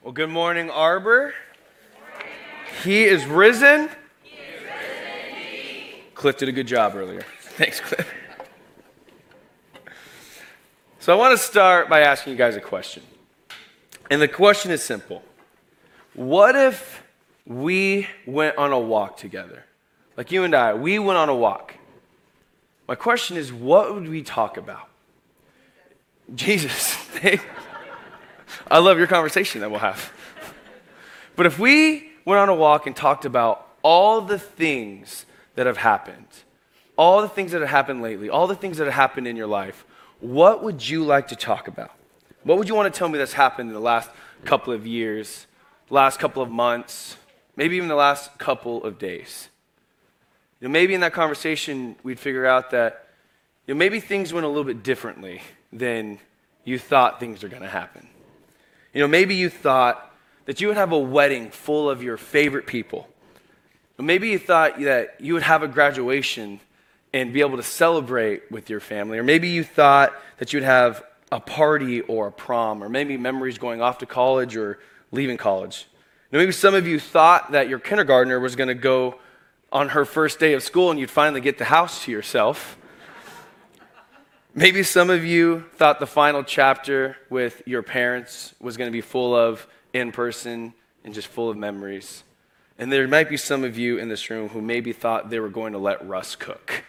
Well, 0.00 0.12
good 0.12 0.30
morning, 0.30 0.70
Arbor. 0.70 1.34
He 2.84 3.02
is 3.02 3.26
risen. 3.26 3.90
Cliff 6.14 6.36
did 6.36 6.48
a 6.48 6.52
good 6.52 6.68
job 6.68 6.94
earlier. 6.94 7.22
Thanks, 7.40 7.80
Cliff. 7.80 8.08
So, 11.00 11.12
I 11.12 11.16
want 11.16 11.36
to 11.36 11.44
start 11.44 11.88
by 11.88 12.02
asking 12.02 12.32
you 12.32 12.38
guys 12.38 12.54
a 12.54 12.60
question. 12.60 13.02
And 14.08 14.22
the 14.22 14.28
question 14.28 14.70
is 14.70 14.84
simple 14.84 15.24
What 16.14 16.54
if 16.54 17.02
we 17.44 18.06
went 18.24 18.56
on 18.56 18.70
a 18.70 18.78
walk 18.78 19.16
together? 19.16 19.64
Like 20.16 20.30
you 20.30 20.44
and 20.44 20.54
I, 20.54 20.74
we 20.74 21.00
went 21.00 21.18
on 21.18 21.28
a 21.28 21.34
walk. 21.34 21.74
My 22.86 22.94
question 22.94 23.36
is, 23.36 23.52
what 23.52 23.92
would 23.92 24.08
we 24.08 24.22
talk 24.22 24.56
about? 24.56 24.88
Jesus. 26.36 26.96
I 28.70 28.78
love 28.78 28.98
your 28.98 29.06
conversation 29.06 29.62
that 29.62 29.70
we'll 29.70 29.80
have. 29.80 30.12
But 31.36 31.46
if 31.46 31.58
we 31.58 32.10
went 32.24 32.40
on 32.40 32.48
a 32.50 32.54
walk 32.54 32.86
and 32.86 32.94
talked 32.94 33.24
about 33.24 33.66
all 33.82 34.20
the 34.20 34.38
things 34.38 35.24
that 35.54 35.66
have 35.66 35.78
happened, 35.78 36.26
all 36.96 37.22
the 37.22 37.28
things 37.28 37.52
that 37.52 37.62
have 37.62 37.70
happened 37.70 38.02
lately, 38.02 38.28
all 38.28 38.46
the 38.46 38.54
things 38.54 38.76
that 38.76 38.84
have 38.84 38.94
happened 38.94 39.26
in 39.26 39.36
your 39.36 39.46
life, 39.46 39.86
what 40.20 40.62
would 40.62 40.86
you 40.86 41.04
like 41.04 41.28
to 41.28 41.36
talk 41.36 41.66
about? 41.68 41.92
What 42.42 42.58
would 42.58 42.68
you 42.68 42.74
want 42.74 42.92
to 42.92 42.98
tell 42.98 43.08
me 43.08 43.18
that's 43.18 43.32
happened 43.32 43.70
in 43.70 43.74
the 43.74 43.80
last 43.80 44.10
couple 44.44 44.72
of 44.72 44.86
years, 44.86 45.46
last 45.88 46.18
couple 46.18 46.42
of 46.42 46.50
months, 46.50 47.16
maybe 47.56 47.76
even 47.76 47.88
the 47.88 47.94
last 47.94 48.36
couple 48.38 48.84
of 48.84 48.98
days? 48.98 49.48
You 50.60 50.68
know, 50.68 50.72
maybe 50.72 50.92
in 50.92 51.00
that 51.00 51.14
conversation, 51.14 51.96
we'd 52.02 52.20
figure 52.20 52.44
out 52.44 52.72
that 52.72 53.08
you 53.66 53.74
know, 53.74 53.78
maybe 53.78 54.00
things 54.00 54.32
went 54.32 54.44
a 54.44 54.48
little 54.48 54.64
bit 54.64 54.82
differently 54.82 55.40
than 55.72 56.18
you 56.64 56.78
thought 56.78 57.20
things 57.20 57.42
were 57.42 57.48
going 57.48 57.62
to 57.62 57.68
happen. 57.68 58.08
You 58.98 59.04
know, 59.04 59.08
maybe 59.08 59.36
you 59.36 59.48
thought 59.48 60.12
that 60.46 60.60
you 60.60 60.66
would 60.66 60.76
have 60.76 60.90
a 60.90 60.98
wedding 60.98 61.52
full 61.52 61.88
of 61.88 62.02
your 62.02 62.16
favorite 62.16 62.66
people. 62.66 63.08
Maybe 63.96 64.30
you 64.30 64.40
thought 64.40 64.80
that 64.80 65.20
you 65.20 65.34
would 65.34 65.44
have 65.44 65.62
a 65.62 65.68
graduation 65.68 66.58
and 67.12 67.32
be 67.32 67.38
able 67.38 67.58
to 67.58 67.62
celebrate 67.62 68.50
with 68.50 68.68
your 68.68 68.80
family. 68.80 69.16
Or 69.16 69.22
maybe 69.22 69.50
you 69.50 69.62
thought 69.62 70.20
that 70.38 70.52
you'd 70.52 70.64
have 70.64 71.04
a 71.30 71.38
party 71.38 72.00
or 72.00 72.26
a 72.26 72.32
prom, 72.32 72.82
or 72.82 72.88
maybe 72.88 73.16
memories 73.16 73.56
going 73.56 73.80
off 73.80 73.98
to 73.98 74.06
college 74.06 74.56
or 74.56 74.80
leaving 75.12 75.36
college. 75.36 75.86
Now, 76.32 76.40
maybe 76.40 76.50
some 76.50 76.74
of 76.74 76.84
you 76.84 76.98
thought 76.98 77.52
that 77.52 77.68
your 77.68 77.78
kindergartner 77.78 78.40
was 78.40 78.56
going 78.56 78.66
to 78.66 78.74
go 78.74 79.20
on 79.70 79.90
her 79.90 80.04
first 80.04 80.40
day 80.40 80.54
of 80.54 80.64
school 80.64 80.90
and 80.90 80.98
you'd 80.98 81.08
finally 81.08 81.40
get 81.40 81.58
the 81.58 81.66
house 81.66 82.04
to 82.06 82.10
yourself. 82.10 82.76
Maybe 84.58 84.82
some 84.82 85.08
of 85.08 85.24
you 85.24 85.66
thought 85.76 86.00
the 86.00 86.06
final 86.08 86.42
chapter 86.42 87.16
with 87.30 87.62
your 87.64 87.84
parents 87.84 88.56
was 88.60 88.76
going 88.76 88.88
to 88.88 88.92
be 88.92 89.02
full 89.02 89.32
of 89.32 89.64
in 89.92 90.10
person 90.10 90.74
and 91.04 91.14
just 91.14 91.28
full 91.28 91.48
of 91.48 91.56
memories. 91.56 92.24
And 92.76 92.90
there 92.90 93.06
might 93.06 93.28
be 93.28 93.36
some 93.36 93.62
of 93.62 93.78
you 93.78 93.98
in 93.98 94.08
this 94.08 94.28
room 94.30 94.48
who 94.48 94.60
maybe 94.60 94.92
thought 94.92 95.30
they 95.30 95.38
were 95.38 95.48
going 95.48 95.74
to 95.74 95.78
let 95.78 96.04
Russ 96.08 96.34
cook. 96.34 96.82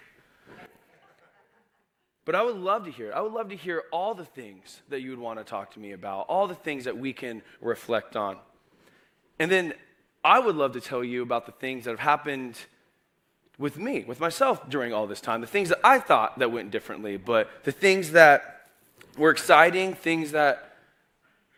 But 2.26 2.34
I 2.34 2.42
would 2.42 2.56
love 2.56 2.86
to 2.86 2.92
hear. 2.92 3.14
I 3.14 3.22
would 3.22 3.34
love 3.34 3.50
to 3.50 3.56
hear 3.56 3.84
all 3.92 4.16
the 4.16 4.26
things 4.26 4.82
that 4.90 5.02
you 5.02 5.12
would 5.12 5.20
want 5.20 5.38
to 5.38 5.46
talk 5.46 5.76
to 5.76 5.80
me 5.80 5.92
about, 5.92 6.22
all 6.22 6.48
the 6.48 6.56
things 6.56 6.86
that 6.86 6.98
we 6.98 7.14
can 7.14 7.44
reflect 7.62 8.16
on. 8.16 8.38
And 9.38 9.52
then 9.52 9.76
I 10.24 10.40
would 10.40 10.56
love 10.56 10.72
to 10.72 10.82
tell 10.82 11.04
you 11.04 11.22
about 11.22 11.46
the 11.46 11.52
things 11.52 11.84
that 11.84 11.92
have 11.92 12.00
happened 12.00 12.58
with 13.60 13.78
me, 13.78 14.06
with 14.08 14.20
myself 14.20 14.68
during 14.70 14.94
all 14.94 15.06
this 15.06 15.22
time, 15.22 15.42
the 15.42 15.48
things 15.48 15.70
that 15.70 15.82
I 15.84 16.00
thought 16.00 16.40
that 16.40 16.52
went 16.52 16.72
differently, 16.72 17.18
but 17.18 17.50
the 17.66 17.74
things 17.74 18.14
that 18.14 18.62
were 19.18 19.30
exciting, 19.30 19.94
things 19.94 20.32
that 20.32 20.78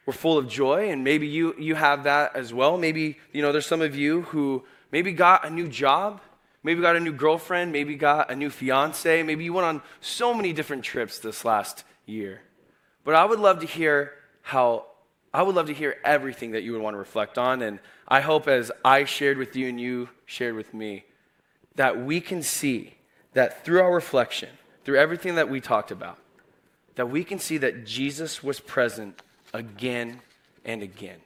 were 0.08 0.14
full 0.14 0.38
of 0.38 0.50
joy, 0.50 0.90
and 0.90 1.04
maybe 1.04 1.28
you, 1.28 1.56
you 1.60 1.76
have 1.76 2.04
that 2.06 2.36
as 2.36 2.52
well. 2.52 2.76
Maybe, 2.78 3.20
you 3.32 3.44
know, 3.44 3.52
there's 3.52 3.68
some 3.68 3.82
of 3.82 3.96
you 3.96 4.24
who 4.24 4.64
maybe 4.92 5.14
got 5.14 5.46
a 5.46 5.50
new 5.52 5.68
job, 5.68 6.22
maybe 6.64 6.82
got 6.82 6.96
a 6.96 7.00
new 7.00 7.14
girlfriend, 7.14 7.72
maybe 7.72 7.94
got 7.96 8.32
a 8.32 8.36
new 8.36 8.50
fiance, 8.50 9.22
maybe 9.22 9.44
you 9.44 9.54
went 9.54 9.68
on 9.68 9.82
so 10.02 10.34
many 10.34 10.54
different 10.54 10.84
trips 10.84 11.20
this 11.20 11.46
last 11.46 11.84
year. 12.08 12.42
But 13.04 13.14
I 13.14 13.26
would 13.26 13.40
love 13.40 13.60
to 13.60 13.68
hear 13.68 14.14
how, 14.42 14.88
I 15.32 15.44
would 15.44 15.54
love 15.54 15.68
to 15.68 15.74
hear 15.74 15.98
everything 16.04 16.52
that 16.52 16.64
you 16.64 16.72
would 16.72 16.82
want 16.82 16.96
to 16.96 17.00
reflect 17.00 17.38
on, 17.38 17.62
and 17.62 17.80
I 18.08 18.22
hope 18.22 18.48
as 18.48 18.72
I 18.84 19.06
shared 19.06 19.38
with 19.38 19.56
you 19.56 19.70
and 19.70 19.80
you 19.80 20.10
shared 20.26 20.56
with 20.56 20.74
me, 20.74 21.06
that 21.76 22.04
we 22.04 22.22
can 22.22 22.42
see 22.42 22.96
that 23.34 23.64
through 23.64 23.82
our 23.82 23.94
reflection, 23.94 24.50
through 24.84 24.98
everything 24.98 25.36
that 25.36 25.50
we 25.50 25.62
talked 25.62 25.92
about, 25.92 26.18
that 26.96 27.10
we 27.10 27.24
can 27.24 27.40
see 27.40 27.58
that 27.58 27.86
Jesus 27.86 28.44
was 28.44 28.60
present 28.60 29.22
again 29.54 30.22
and 30.66 30.84
again. 30.84 31.20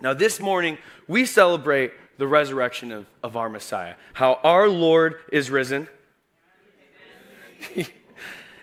Now, 0.00 0.14
this 0.14 0.40
morning, 0.40 0.78
we 1.06 1.26
celebrate 1.26 1.92
the 2.18 2.26
resurrection 2.26 2.92
of, 2.92 3.06
of 3.22 3.36
our 3.36 3.48
Messiah, 3.48 3.94
how 4.14 4.40
our 4.42 4.68
Lord 4.68 5.16
is 5.32 5.50
risen. 5.50 5.88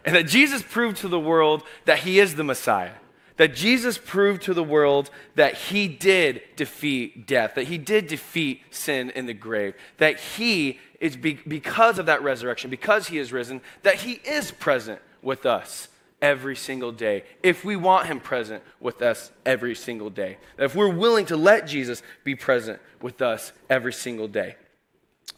and 0.06 0.16
that 0.16 0.28
Jesus 0.28 0.62
proved 0.62 0.98
to 0.98 1.08
the 1.08 1.20
world 1.20 1.64
that 1.86 2.00
he 2.00 2.20
is 2.20 2.36
the 2.36 2.44
Messiah 2.44 2.92
that 3.38 3.54
Jesus 3.54 3.98
proved 3.98 4.44
to 4.44 4.54
the 4.54 4.64
world 4.64 5.10
that 5.36 5.56
he 5.56 5.88
did 5.88 6.42
defeat 6.56 7.28
death, 7.28 7.56
that 7.56 7.68
he 7.68 7.78
did 7.78 8.08
defeat 8.08 8.62
sin 8.72 9.10
in 9.10 9.26
the 9.26 9.34
grave, 9.34 9.76
that 9.98 10.20
he 10.20 10.80
is 11.00 11.18
be- 11.18 11.40
because 11.48 12.00
of 12.00 12.06
that 12.06 12.24
resurrection, 12.24 12.70
because 12.70 13.08
he 13.08 13.18
is 13.18 13.34
risen, 13.34 13.62
that 13.84 13.96
he 13.96 14.14
is 14.26 14.52
present 14.52 15.02
with 15.22 15.46
us 15.46 15.90
every 16.22 16.56
single 16.56 16.92
day 16.92 17.24
if 17.44 17.66
we 17.66 17.76
want 17.76 18.08
him 18.08 18.20
present 18.20 18.64
with 18.80 19.02
us 19.02 19.32
every 19.46 19.76
single 19.76 20.10
day. 20.10 20.38
That 20.58 20.66
if 20.66 20.76
we're 20.76 20.94
willing 20.94 21.26
to 21.28 21.38
let 21.38 21.68
Jesus 21.68 22.02
be 22.24 22.36
present 22.36 22.80
with 23.02 23.22
us 23.22 23.52
every 23.70 23.94
single 23.94 24.28
day. 24.28 24.56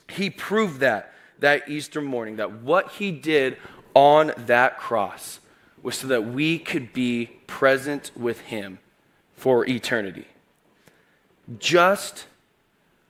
He 0.10 0.30
proved 0.30 0.80
that 0.82 1.14
that 1.40 1.70
Easter 1.70 2.02
morning, 2.02 2.38
that 2.38 2.62
what 2.62 2.92
he 2.94 3.12
did 3.12 3.58
on 3.94 4.32
that 4.38 4.80
cross 4.80 5.40
was 5.82 5.98
so 5.98 6.08
that 6.08 6.26
we 6.26 6.60
could 6.60 6.94
be 6.94 7.28
present 7.48 8.12
with 8.16 8.42
Him 8.42 8.80
for 9.36 9.66
eternity. 9.68 10.28
Just 11.60 12.26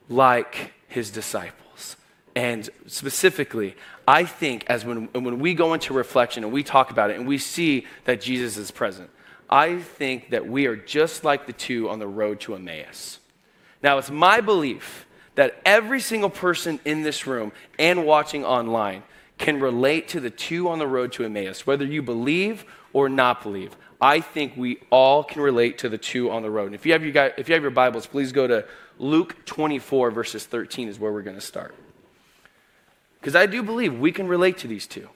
like 0.08 0.72
His 0.86 1.10
disciples. 1.10 1.96
And 2.34 2.70
specifically, 2.86 3.74
I 4.06 4.24
think 4.24 4.64
as 4.68 4.84
when, 4.84 5.08
when 5.12 5.38
we 5.40 5.54
go 5.54 5.74
into 5.74 5.92
reflection 5.92 6.44
and 6.44 6.52
we 6.52 6.62
talk 6.62 6.90
about 6.90 7.10
it 7.10 7.16
and 7.18 7.26
we 7.26 7.38
see 7.38 7.86
that 8.04 8.20
Jesus 8.20 8.56
is 8.56 8.70
present, 8.70 9.10
I 9.50 9.78
think 9.78 10.30
that 10.30 10.46
we 10.46 10.66
are 10.66 10.76
just 10.76 11.24
like 11.24 11.46
the 11.46 11.52
two 11.52 11.88
on 11.88 11.98
the 11.98 12.06
road 12.06 12.40
to 12.40 12.54
Emmaus. 12.54 13.18
Now, 13.82 13.98
it's 13.98 14.10
my 14.10 14.40
belief 14.40 15.06
that 15.34 15.60
every 15.64 16.00
single 16.00 16.30
person 16.30 16.80
in 16.84 17.02
this 17.02 17.26
room 17.26 17.52
and 17.78 18.04
watching 18.04 18.44
online 18.44 19.02
can 19.38 19.60
relate 19.60 20.08
to 20.08 20.20
the 20.20 20.30
two 20.30 20.68
on 20.68 20.78
the 20.78 20.86
road 20.86 21.12
to 21.12 21.24
Emmaus, 21.24 21.66
whether 21.66 21.84
you 21.84 22.02
believe 22.02 22.64
or 22.92 23.08
not 23.08 23.42
believe. 23.42 23.76
I 24.00 24.20
think 24.20 24.56
we 24.56 24.78
all 24.90 25.24
can 25.24 25.42
relate 25.42 25.78
to 25.78 25.88
the 25.88 25.98
two 25.98 26.30
on 26.30 26.42
the 26.42 26.50
road. 26.50 26.66
And 26.66 26.74
if 26.74 26.84
you 26.84 26.92
have 26.92 27.04
your, 27.04 27.32
if 27.36 27.48
you 27.48 27.54
have 27.54 27.62
your 27.62 27.70
Bibles, 27.70 28.06
please 28.06 28.32
go 28.32 28.46
to 28.46 28.64
Luke 28.98 29.44
24, 29.46 30.10
verses 30.10 30.44
13, 30.44 30.88
is 30.88 30.98
where 30.98 31.12
we're 31.12 31.22
going 31.22 31.36
to 31.36 31.42
start. 31.42 31.74
Because 33.20 33.34
I 33.34 33.46
do 33.46 33.62
believe 33.62 33.98
we 33.98 34.12
can 34.12 34.28
relate 34.28 34.58
to 34.58 34.68
these 34.68 34.86
two. 34.86 35.08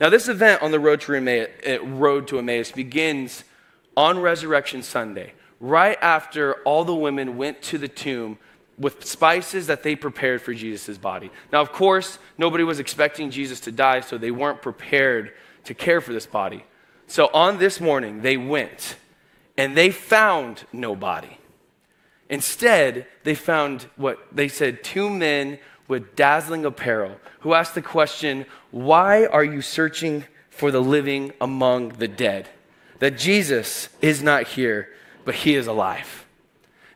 Now, 0.00 0.08
this 0.08 0.28
event 0.28 0.62
on 0.62 0.70
the 0.70 0.80
road 0.80 1.02
to, 1.02 1.14
Emmaus, 1.14 1.48
eh, 1.62 1.78
road 1.82 2.26
to 2.28 2.38
Emmaus 2.38 2.72
begins 2.72 3.44
on 3.96 4.18
Resurrection 4.18 4.82
Sunday, 4.82 5.34
right 5.60 5.98
after 6.00 6.54
all 6.62 6.84
the 6.84 6.94
women 6.94 7.36
went 7.36 7.62
to 7.62 7.78
the 7.78 7.88
tomb 7.88 8.38
with 8.80 9.04
spices 9.04 9.66
that 9.66 9.82
they 9.82 9.94
prepared 9.94 10.40
for 10.40 10.54
Jesus' 10.54 10.96
body. 10.96 11.30
Now, 11.52 11.60
of 11.60 11.70
course, 11.70 12.18
nobody 12.38 12.64
was 12.64 12.80
expecting 12.80 13.30
Jesus 13.30 13.60
to 13.60 13.72
die, 13.72 14.00
so 14.00 14.16
they 14.16 14.30
weren't 14.30 14.62
prepared 14.62 15.34
to 15.64 15.74
care 15.74 16.00
for 16.00 16.14
this 16.14 16.26
body. 16.26 16.64
So 17.06 17.28
on 17.34 17.58
this 17.58 17.78
morning, 17.78 18.22
they 18.22 18.38
went 18.38 18.96
and 19.58 19.76
they 19.76 19.90
found 19.90 20.64
nobody. 20.72 21.36
Instead, 22.30 23.06
they 23.24 23.34
found 23.34 23.82
what 23.96 24.18
they 24.32 24.48
said 24.48 24.82
two 24.82 25.10
men 25.10 25.58
with 25.86 26.16
dazzling 26.16 26.64
apparel 26.64 27.20
who 27.40 27.52
asked 27.52 27.74
the 27.74 27.82
question, 27.82 28.46
Why 28.70 29.26
are 29.26 29.44
you 29.44 29.60
searching 29.60 30.24
for 30.48 30.70
the 30.70 30.80
living 30.80 31.32
among 31.40 31.90
the 31.90 32.08
dead? 32.08 32.48
That 33.00 33.18
Jesus 33.18 33.90
is 34.00 34.22
not 34.22 34.46
here, 34.46 34.88
but 35.26 35.34
he 35.34 35.54
is 35.54 35.66
alive. 35.66 36.24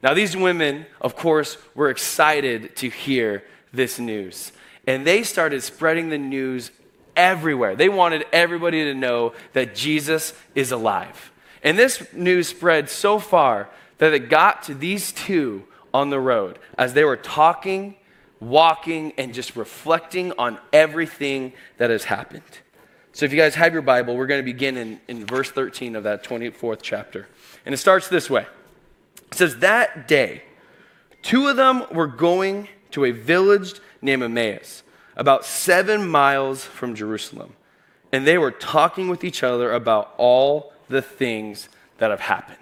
Now, 0.04 0.12
these 0.12 0.36
women, 0.36 0.84
of 1.00 1.16
course, 1.16 1.56
were 1.74 1.88
excited 1.88 2.76
to 2.76 2.90
hear 2.90 3.42
this 3.72 3.98
news. 3.98 4.52
And 4.86 5.06
they 5.06 5.22
started 5.22 5.62
spreading 5.62 6.10
the 6.10 6.18
news 6.18 6.70
everywhere. 7.16 7.74
They 7.74 7.88
wanted 7.88 8.26
everybody 8.30 8.84
to 8.84 8.92
know 8.92 9.32
that 9.54 9.74
Jesus 9.74 10.34
is 10.54 10.72
alive. 10.72 11.32
And 11.62 11.78
this 11.78 12.06
news 12.12 12.48
spread 12.48 12.90
so 12.90 13.18
far 13.18 13.70
that 13.96 14.12
it 14.12 14.28
got 14.28 14.64
to 14.64 14.74
these 14.74 15.10
two 15.10 15.64
on 15.94 16.10
the 16.10 16.20
road 16.20 16.58
as 16.76 16.92
they 16.92 17.04
were 17.04 17.16
talking, 17.16 17.94
walking, 18.40 19.14
and 19.16 19.32
just 19.32 19.56
reflecting 19.56 20.32
on 20.32 20.58
everything 20.70 21.54
that 21.78 21.88
has 21.88 22.04
happened. 22.04 22.42
So, 23.12 23.24
if 23.24 23.32
you 23.32 23.38
guys 23.38 23.54
have 23.54 23.72
your 23.72 23.80
Bible, 23.80 24.18
we're 24.18 24.26
going 24.26 24.44
to 24.44 24.52
begin 24.52 24.76
in, 24.76 25.00
in 25.08 25.24
verse 25.24 25.50
13 25.50 25.96
of 25.96 26.02
that 26.02 26.22
24th 26.24 26.80
chapter. 26.82 27.26
And 27.64 27.72
it 27.72 27.78
starts 27.78 28.08
this 28.08 28.28
way 28.28 28.46
It 29.28 29.38
says, 29.38 29.58
That 29.58 30.08
day, 30.08 30.42
two 31.22 31.48
of 31.48 31.56
them 31.56 31.84
were 31.92 32.06
going 32.06 32.68
to 32.92 33.04
a 33.04 33.10
village 33.10 33.80
named 34.00 34.22
Emmaus, 34.22 34.82
about 35.16 35.44
seven 35.44 36.06
miles 36.06 36.64
from 36.64 36.94
Jerusalem. 36.94 37.54
And 38.12 38.26
they 38.26 38.38
were 38.38 38.52
talking 38.52 39.08
with 39.08 39.24
each 39.24 39.42
other 39.42 39.72
about 39.72 40.14
all 40.18 40.72
the 40.88 41.02
things 41.02 41.68
that 41.98 42.10
have 42.10 42.20
happened. 42.20 42.58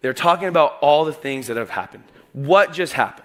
They're 0.00 0.14
talking 0.14 0.48
about 0.48 0.78
all 0.80 1.04
the 1.04 1.12
things 1.12 1.48
that 1.48 1.56
have 1.56 1.70
happened. 1.70 2.04
What 2.32 2.72
just 2.72 2.92
happened? 2.92 3.24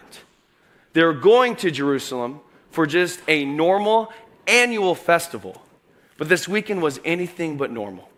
They're 0.94 1.14
going 1.14 1.56
to 1.58 1.72
Jerusalem 1.72 2.40
for 2.72 2.88
just 2.88 3.22
a 3.28 3.46
normal 3.46 4.12
annual 4.48 4.96
festival. 4.96 5.62
But 6.18 6.30
this 6.30 6.48
weekend 6.48 6.82
was 6.82 7.00
anything 7.06 7.58
but 7.58 7.72
normal. 7.72 8.10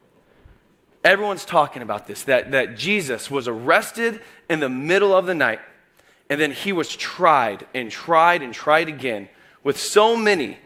Everyone's 1.06 1.46
talking 1.46 1.84
about 1.84 2.08
this 2.08 2.24
that, 2.24 2.50
that 2.52 2.76
Jesus 2.76 3.30
was 3.30 3.48
arrested 3.48 4.22
in 4.50 4.60
the 4.60 4.70
middle 4.70 5.16
of 5.16 5.28
the 5.28 5.36
night, 5.36 5.60
and 6.32 6.42
then 6.42 6.52
he 6.52 6.74
was 6.74 6.96
tried 6.96 7.68
and 7.76 7.92
tried 7.92 8.42
and 8.42 8.52
tried 8.52 8.90
again 8.90 9.30
with 9.64 9.80
so 9.80 10.16
many 10.16 10.58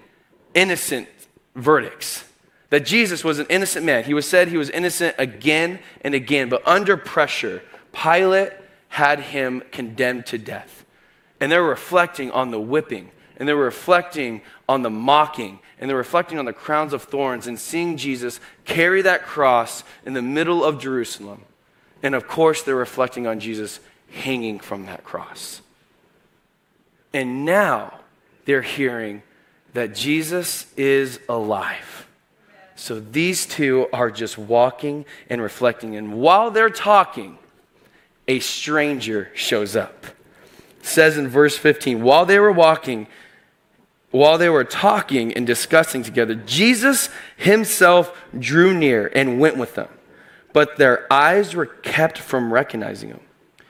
innocent 0.53 1.09
verdicts. 1.55 2.23
That 2.69 2.85
Jesus 2.85 3.21
was 3.21 3.39
an 3.39 3.47
innocent 3.49 3.85
man. 3.85 4.05
He 4.05 4.13
was 4.13 4.29
said 4.29 4.47
he 4.47 4.55
was 4.55 4.69
innocent 4.69 5.15
again 5.17 5.79
and 6.01 6.15
again, 6.15 6.47
but 6.47 6.65
under 6.65 6.95
pressure, 6.95 7.61
Pilate 7.91 8.53
had 8.87 9.19
him 9.19 9.61
condemned 9.71 10.25
to 10.27 10.37
death. 10.37 10.85
And 11.41 11.51
they're 11.51 11.61
reflecting 11.61 12.31
on 12.31 12.51
the 12.51 12.61
whipping, 12.61 13.11
and 13.39 13.47
they're 13.47 13.55
reflecting 13.55 14.41
on 14.67 14.83
the 14.83 14.89
mocking, 14.89 15.59
and 15.79 15.89
they're 15.89 15.97
reflecting 15.97 16.37
on 16.37 16.45
the 16.45 16.53
crowns 16.53 16.93
of 16.93 17.03
thorns, 17.03 17.47
and 17.47 17.57
seeing 17.57 17.97
Jesus 17.97 18.39
carry 18.65 19.01
that 19.01 19.23
cross 19.23 19.83
in 20.05 20.13
the 20.13 20.21
middle 20.21 20.63
of 20.63 20.79
Jerusalem. 20.79 21.41
And 22.03 22.13
of 22.13 22.27
course, 22.27 22.61
they're 22.61 22.75
reflecting 22.75 23.25
on 23.25 23.39
Jesus 23.39 23.79
hanging 24.11 24.59
from 24.59 24.85
that 24.85 25.03
cross. 25.03 25.61
And 27.13 27.45
now 27.45 27.99
they're 28.45 28.61
hearing 28.61 29.23
that 29.73 29.95
Jesus 29.95 30.71
is 30.75 31.19
alive. 31.29 32.07
So 32.75 32.99
these 32.99 33.45
two 33.45 33.87
are 33.91 34.09
just 34.09 34.37
walking 34.37 35.05
and 35.29 35.41
reflecting. 35.41 35.95
And 35.95 36.13
while 36.13 36.49
they're 36.49 36.69
talking, 36.69 37.37
a 38.27 38.39
stranger 38.39 39.29
shows 39.33 39.75
up. 39.75 40.05
It 40.79 40.85
says 40.85 41.17
in 41.17 41.27
verse 41.27 41.57
15, 41.57 42.01
while 42.01 42.25
they 42.25 42.39
were 42.39 42.51
walking, 42.51 43.07
while 44.11 44.37
they 44.37 44.49
were 44.49 44.63
talking 44.63 45.33
and 45.33 45.45
discussing 45.45 46.03
together, 46.03 46.35
Jesus 46.35 47.09
himself 47.37 48.15
drew 48.37 48.73
near 48.73 49.11
and 49.13 49.39
went 49.39 49.57
with 49.57 49.75
them. 49.75 49.89
But 50.51 50.77
their 50.77 51.11
eyes 51.13 51.55
were 51.55 51.67
kept 51.67 52.17
from 52.17 52.51
recognizing 52.51 53.09
him. 53.09 53.19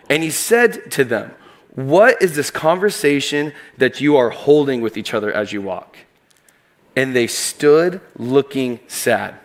And 0.09 0.23
he 0.23 0.31
said 0.31 0.91
to 0.91 1.03
them, 1.03 1.31
What 1.75 2.21
is 2.21 2.35
this 2.35 2.51
conversation 2.51 3.53
that 3.77 3.99
you 3.99 4.15
are 4.15 4.29
holding 4.29 4.81
with 4.81 4.95
each 4.97 5.13
other 5.13 5.31
as 5.31 5.51
you 5.51 5.61
walk? 5.61 5.97
And 6.95 7.15
they 7.15 7.27
stood 7.27 7.99
looking 8.17 8.79
sad. 8.87 9.35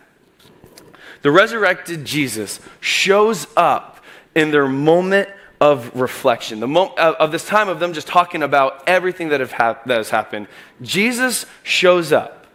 The 1.21 1.31
resurrected 1.31 2.05
Jesus 2.05 2.59
shows 2.79 3.47
up 3.57 4.03
in 4.33 4.51
their 4.51 4.67
moment 4.67 5.29
of 5.65 5.99
reflection, 5.99 6.59
the 6.59 6.67
mo- 6.67 6.93
of 6.95 7.31
this 7.31 7.43
time 7.43 7.69
of 7.69 7.79
them 7.79 7.91
just 7.91 8.05
talking 8.05 8.43
about 8.43 8.83
everything 8.87 9.29
that, 9.29 9.39
have 9.39 9.51
hap- 9.51 9.85
that 9.85 9.97
has 9.97 10.11
happened, 10.11 10.47
Jesus 10.83 11.47
shows 11.63 12.11
up, 12.11 12.45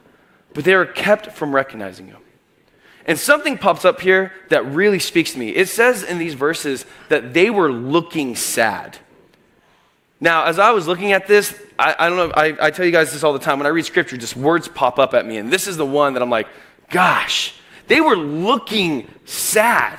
but 0.55 0.63
they 0.63 0.75
are 0.75 0.87
kept 0.87 1.33
from 1.33 1.53
recognizing 1.53 2.07
him. 2.07 2.19
And 3.07 3.19
something 3.19 3.59
pops 3.59 3.85
up 3.85 4.01
here 4.01 4.33
that 4.51 4.65
really 4.65 5.01
speaks 5.01 5.33
to 5.33 5.39
me. 5.41 5.49
It 5.49 5.69
says 5.69 6.05
in 6.05 6.19
these 6.19 6.35
verses 6.35 6.87
that 7.09 7.35
they 7.35 7.51
were 7.51 7.73
looking 7.73 8.37
sad. 8.37 8.99
Now, 10.21 10.45
as 10.45 10.61
I 10.61 10.71
was 10.71 10.87
looking 10.87 11.11
at 11.11 11.27
this, 11.27 11.61
I, 11.81 11.97
I 11.99 12.09
don't 12.09 12.17
know, 12.17 12.33
I, 12.37 12.67
I 12.67 12.71
tell 12.71 12.87
you 12.87 12.93
guys 12.93 13.13
this 13.13 13.25
all 13.25 13.33
the 13.33 13.41
time. 13.41 13.59
When 13.59 13.67
I 13.67 13.71
read 13.71 13.87
scripture, 13.87 14.19
just 14.19 14.37
words 14.37 14.69
pop 14.69 15.01
up 15.01 15.15
at 15.15 15.27
me. 15.27 15.39
And 15.39 15.53
this 15.53 15.67
is 15.67 15.77
the 15.77 15.87
one 15.87 16.13
that 16.13 16.23
I'm 16.23 16.31
like, 16.31 16.47
gosh, 16.91 17.55
they 17.89 18.01
were 18.01 18.17
looking 18.17 19.09
sad. 19.25 19.99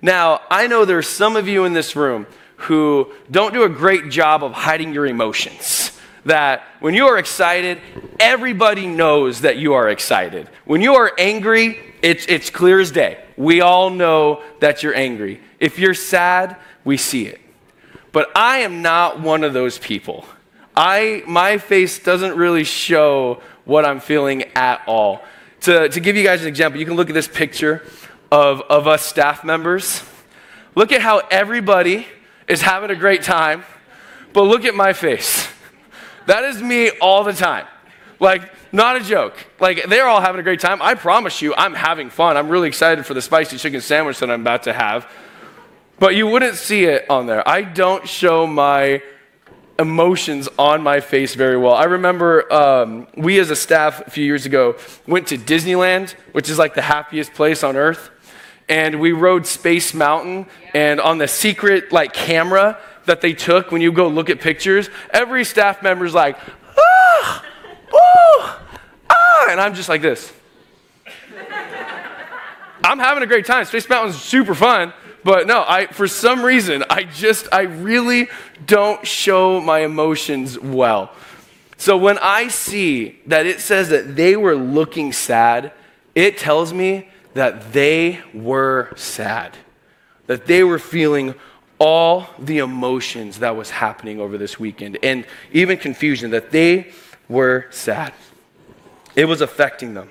Now, 0.00 0.42
I 0.50 0.66
know 0.66 0.84
there's 0.84 1.08
some 1.08 1.36
of 1.36 1.48
you 1.48 1.64
in 1.64 1.72
this 1.72 1.96
room 1.96 2.26
who 2.56 3.12
don't 3.30 3.52
do 3.52 3.64
a 3.64 3.68
great 3.68 4.10
job 4.10 4.44
of 4.44 4.52
hiding 4.52 4.92
your 4.92 5.06
emotions. 5.06 5.92
That 6.24 6.62
when 6.80 6.94
you 6.94 7.06
are 7.06 7.18
excited, 7.18 7.80
everybody 8.20 8.86
knows 8.86 9.42
that 9.42 9.56
you 9.56 9.74
are 9.74 9.88
excited. 9.88 10.48
When 10.64 10.80
you 10.80 10.94
are 10.94 11.12
angry, 11.18 11.80
it's, 12.02 12.26
it's 12.26 12.50
clear 12.50 12.80
as 12.80 12.90
day. 12.90 13.24
We 13.36 13.60
all 13.60 13.90
know 13.90 14.42
that 14.60 14.82
you're 14.82 14.94
angry. 14.94 15.40
If 15.58 15.78
you're 15.78 15.94
sad, 15.94 16.56
we 16.84 16.96
see 16.96 17.26
it. 17.26 17.40
But 18.12 18.30
I 18.36 18.58
am 18.58 18.82
not 18.82 19.20
one 19.20 19.44
of 19.44 19.52
those 19.52 19.78
people. 19.78 20.24
I, 20.76 21.22
my 21.26 21.58
face 21.58 21.98
doesn't 21.98 22.36
really 22.36 22.64
show 22.64 23.42
what 23.64 23.84
I'm 23.84 24.00
feeling 24.00 24.44
at 24.54 24.82
all. 24.86 25.22
To, 25.62 25.88
to 25.88 26.00
give 26.00 26.16
you 26.16 26.22
guys 26.22 26.42
an 26.42 26.48
example, 26.48 26.78
you 26.78 26.86
can 26.86 26.94
look 26.94 27.08
at 27.08 27.14
this 27.14 27.28
picture 27.28 27.84
of, 28.30 28.62
of 28.62 28.86
us 28.86 29.04
staff 29.04 29.44
members. 29.44 30.02
Look 30.74 30.92
at 30.92 31.00
how 31.00 31.22
everybody 31.30 32.06
is 32.46 32.62
having 32.62 32.90
a 32.90 32.96
great 32.96 33.22
time, 33.22 33.64
but 34.32 34.42
look 34.42 34.64
at 34.64 34.74
my 34.74 34.92
face. 34.92 35.48
That 36.26 36.44
is 36.44 36.62
me 36.62 36.90
all 37.00 37.24
the 37.24 37.32
time. 37.32 37.66
Like, 38.20 38.42
not 38.72 38.96
a 38.96 39.00
joke. 39.00 39.34
Like, 39.60 39.84
they're 39.88 40.06
all 40.06 40.20
having 40.20 40.40
a 40.40 40.42
great 40.42 40.60
time. 40.60 40.82
I 40.82 40.94
promise 40.94 41.40
you, 41.40 41.54
I'm 41.54 41.74
having 41.74 42.10
fun. 42.10 42.36
I'm 42.36 42.48
really 42.48 42.68
excited 42.68 43.06
for 43.06 43.14
the 43.14 43.22
spicy 43.22 43.56
chicken 43.56 43.80
sandwich 43.80 44.18
that 44.18 44.30
I'm 44.30 44.42
about 44.42 44.64
to 44.64 44.72
have. 44.72 45.10
But 45.98 46.14
you 46.14 46.26
wouldn't 46.26 46.56
see 46.56 46.84
it 46.84 47.08
on 47.08 47.26
there. 47.26 47.48
I 47.48 47.62
don't 47.62 48.06
show 48.06 48.46
my 48.46 49.02
emotions 49.78 50.48
on 50.58 50.82
my 50.82 51.00
face 51.00 51.34
very 51.34 51.56
well. 51.56 51.74
I 51.74 51.84
remember 51.84 52.52
um, 52.52 53.06
we 53.16 53.38
as 53.38 53.50
a 53.50 53.56
staff 53.56 54.06
a 54.06 54.10
few 54.10 54.24
years 54.24 54.44
ago 54.44 54.76
went 55.06 55.28
to 55.28 55.38
Disneyland, 55.38 56.12
which 56.32 56.50
is 56.50 56.58
like 56.58 56.74
the 56.74 56.82
happiest 56.82 57.32
place 57.32 57.62
on 57.62 57.76
earth 57.76 58.10
and 58.68 59.00
we 59.00 59.12
rode 59.12 59.46
Space 59.46 59.94
Mountain. 59.94 60.46
And 60.74 61.00
on 61.00 61.18
the 61.18 61.28
secret 61.28 61.92
like 61.92 62.12
camera 62.12 62.78
that 63.06 63.20
they 63.20 63.32
took 63.32 63.70
when 63.70 63.80
you 63.80 63.90
go 63.92 64.08
look 64.08 64.30
at 64.30 64.40
pictures, 64.40 64.90
every 65.10 65.44
staff 65.44 65.82
member's 65.82 66.14
like, 66.14 66.38
ah, 66.78 67.44
oh, 67.92 68.60
ah, 69.10 69.46
and 69.50 69.60
I'm 69.60 69.74
just 69.74 69.88
like 69.88 70.02
this. 70.02 70.32
I'm 72.84 72.98
having 72.98 73.22
a 73.22 73.26
great 73.26 73.46
time. 73.46 73.64
Space 73.64 73.88
Mountain's 73.88 74.20
super 74.22 74.54
fun, 74.54 74.92
but 75.24 75.46
no, 75.46 75.64
I 75.66 75.86
for 75.86 76.06
some 76.06 76.44
reason 76.44 76.84
I 76.88 77.04
just 77.04 77.48
I 77.52 77.62
really 77.62 78.28
don't 78.64 79.06
show 79.06 79.60
my 79.60 79.80
emotions 79.80 80.58
well. 80.58 81.12
So 81.76 81.96
when 81.96 82.18
I 82.18 82.48
see 82.48 83.20
that 83.26 83.46
it 83.46 83.60
says 83.60 83.88
that 83.90 84.16
they 84.16 84.36
were 84.36 84.56
looking 84.56 85.12
sad, 85.12 85.72
it 86.14 86.36
tells 86.36 86.72
me 86.72 87.08
that 87.38 87.72
they 87.72 88.20
were 88.34 88.92
sad, 88.96 89.56
that 90.26 90.46
they 90.46 90.64
were 90.64 90.80
feeling 90.80 91.36
all 91.78 92.26
the 92.36 92.58
emotions 92.58 93.38
that 93.38 93.54
was 93.54 93.70
happening 93.70 94.20
over 94.20 94.36
this 94.36 94.58
weekend 94.58 94.98
and 95.04 95.24
even 95.52 95.78
confusion, 95.78 96.32
that 96.32 96.50
they 96.50 96.90
were 97.28 97.66
sad. 97.70 98.12
It 99.14 99.26
was 99.26 99.40
affecting 99.40 99.94
them. 99.94 100.10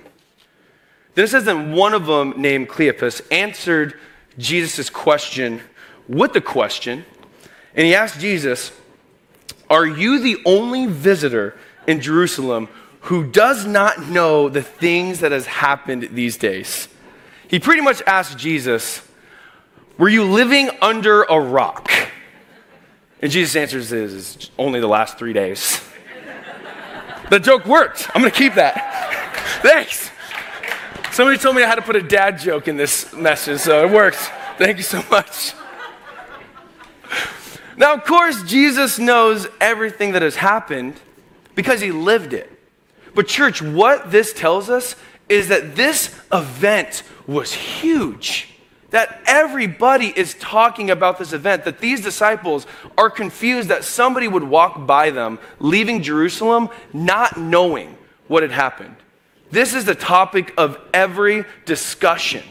Then 1.16 1.26
it 1.26 1.28
says 1.28 1.44
that 1.44 1.68
one 1.68 1.94
of 1.94 2.06
them, 2.06 2.34
named 2.38 2.70
Cleopas, 2.70 3.22
answered 3.30 4.00
Jesus' 4.38 4.90
question 4.90 5.60
with 6.08 6.32
the 6.32 6.40
question, 6.40 7.04
and 7.76 7.86
he 7.86 7.94
asked 7.94 8.22
Jesus, 8.22 8.72
Are 9.70 9.86
you 9.86 10.20
the 10.20 10.42
only 10.46 10.86
visitor 10.86 11.58
in 11.88 12.00
Jerusalem 12.00 12.70
who 13.02 13.30
does 13.30 13.66
not 13.66 14.08
know 14.08 14.48
the 14.48 14.62
things 14.62 15.20
that 15.20 15.34
has 15.34 15.46
happened 15.48 16.08
these 16.14 16.38
days? 16.38 16.88
He 17.48 17.60
pretty 17.60 17.82
much 17.82 18.02
asked 18.06 18.38
Jesus, 18.38 19.02
Were 19.98 20.10
you 20.10 20.24
living 20.26 20.70
under 20.82 21.24
a 21.24 21.40
rock? 21.40 21.90
And 23.22 23.32
Jesus' 23.32 23.56
answer 23.56 23.80
is, 23.80 24.52
only 24.58 24.80
the 24.80 24.88
last 24.88 25.18
three 25.18 25.34
days. 25.34 25.82
the 27.30 27.40
joke 27.40 27.66
worked. 27.66 28.10
I'm 28.14 28.22
going 28.22 28.32
to 28.32 28.38
keep 28.38 28.56
that. 28.56 29.60
Thanks. 29.62 30.12
Somebody 31.12 31.40
told 31.40 31.56
me 31.56 31.64
I 31.64 31.68
had 31.68 31.76
to 31.76 31.82
put 31.82 31.96
a 31.96 32.02
dad 32.04 32.38
joke 32.38 32.68
in 32.68 32.78
this 32.78 33.12
message, 33.14 33.62
so 33.62 33.88
it 33.88 33.92
worked. 33.92 34.18
Thank 34.58 34.78
you 34.78 34.84
so 34.84 35.04
much. 35.10 35.54
Now, 37.80 37.94
of 37.94 38.06
course, 38.06 38.42
Jesus 38.42 38.98
knows 38.98 39.48
everything 39.62 40.14
that 40.14 40.24
has 40.24 40.36
happened 40.36 41.00
because 41.54 41.80
he 41.80 41.92
lived 41.92 42.34
it. 42.34 42.52
But, 43.14 43.28
church, 43.28 43.62
what 43.62 44.10
this 44.10 44.34
tells 44.34 44.68
us 44.68 44.96
is 45.30 45.50
that 45.50 45.76
this 45.76 46.20
event 46.34 47.04
was 47.28 47.54
huge. 47.54 48.50
That 48.92 49.22
everybody 49.26 50.14
is 50.16 50.34
talking 50.36 50.90
about 50.90 51.20
this 51.20 51.34
event, 51.34 51.66
that 51.66 51.80
these 51.80 52.02
disciples 52.02 52.66
are 52.98 53.10
confused 53.10 53.68
that 53.68 53.84
somebody 53.84 54.30
would 54.30 54.44
walk 54.44 54.88
by 54.88 55.12
them 55.12 55.40
leaving 55.60 56.02
Jerusalem 56.02 56.70
not 56.94 57.38
knowing 57.38 57.98
what 58.28 58.44
had 58.44 58.52
happened. 58.52 58.96
This 59.52 59.74
is 59.74 59.86
the 59.86 59.96
topic 59.96 60.54
of 60.58 60.80
every 60.94 61.44
discussion. 61.66 62.44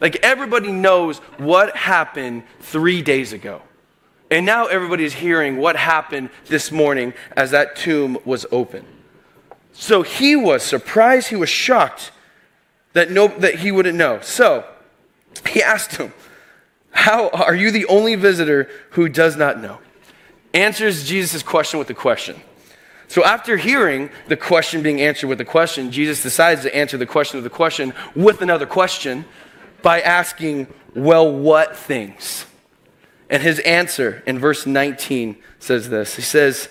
Like 0.00 0.16
everybody 0.16 0.72
knows 0.72 1.18
what 1.38 1.76
happened 1.76 2.44
three 2.60 3.02
days 3.02 3.32
ago. 3.32 3.62
And 4.30 4.46
now 4.46 4.66
everybody 4.66 5.04
is 5.04 5.12
hearing 5.12 5.58
what 5.58 5.76
happened 5.76 6.30
this 6.46 6.72
morning 6.72 7.12
as 7.36 7.50
that 7.50 7.76
tomb 7.76 8.18
was 8.24 8.46
open. 8.50 8.84
So 9.72 10.02
he 10.02 10.36
was 10.36 10.62
surprised, 10.62 11.28
he 11.28 11.36
was 11.36 11.48
shocked 11.48 12.11
that, 12.92 13.10
no, 13.10 13.28
that 13.28 13.56
he 13.56 13.72
wouldn't 13.72 13.96
know. 13.96 14.20
So 14.20 14.64
he 15.48 15.62
asked 15.62 15.96
him, 15.96 16.12
How 16.90 17.28
are 17.30 17.54
you 17.54 17.70
the 17.70 17.86
only 17.86 18.14
visitor 18.14 18.68
who 18.90 19.08
does 19.08 19.36
not 19.36 19.60
know? 19.60 19.78
Answers 20.54 21.08
Jesus' 21.08 21.42
question 21.42 21.78
with 21.78 21.88
a 21.90 21.94
question. 21.94 22.40
So 23.08 23.24
after 23.24 23.56
hearing 23.58 24.10
the 24.28 24.36
question 24.36 24.82
being 24.82 25.00
answered 25.00 25.26
with 25.26 25.40
a 25.40 25.44
question, 25.44 25.90
Jesus 25.90 26.22
decides 26.22 26.62
to 26.62 26.74
answer 26.74 26.96
the 26.96 27.06
question 27.06 27.38
of 27.38 27.44
the 27.44 27.50
question 27.50 27.92
with 28.14 28.40
another 28.40 28.66
question 28.66 29.24
by 29.82 30.00
asking, 30.00 30.66
Well, 30.94 31.30
what 31.30 31.76
things? 31.76 32.46
And 33.28 33.42
his 33.42 33.58
answer 33.60 34.22
in 34.26 34.38
verse 34.38 34.66
19 34.66 35.36
says 35.58 35.88
this 35.88 36.16
He 36.16 36.22
says, 36.22 36.68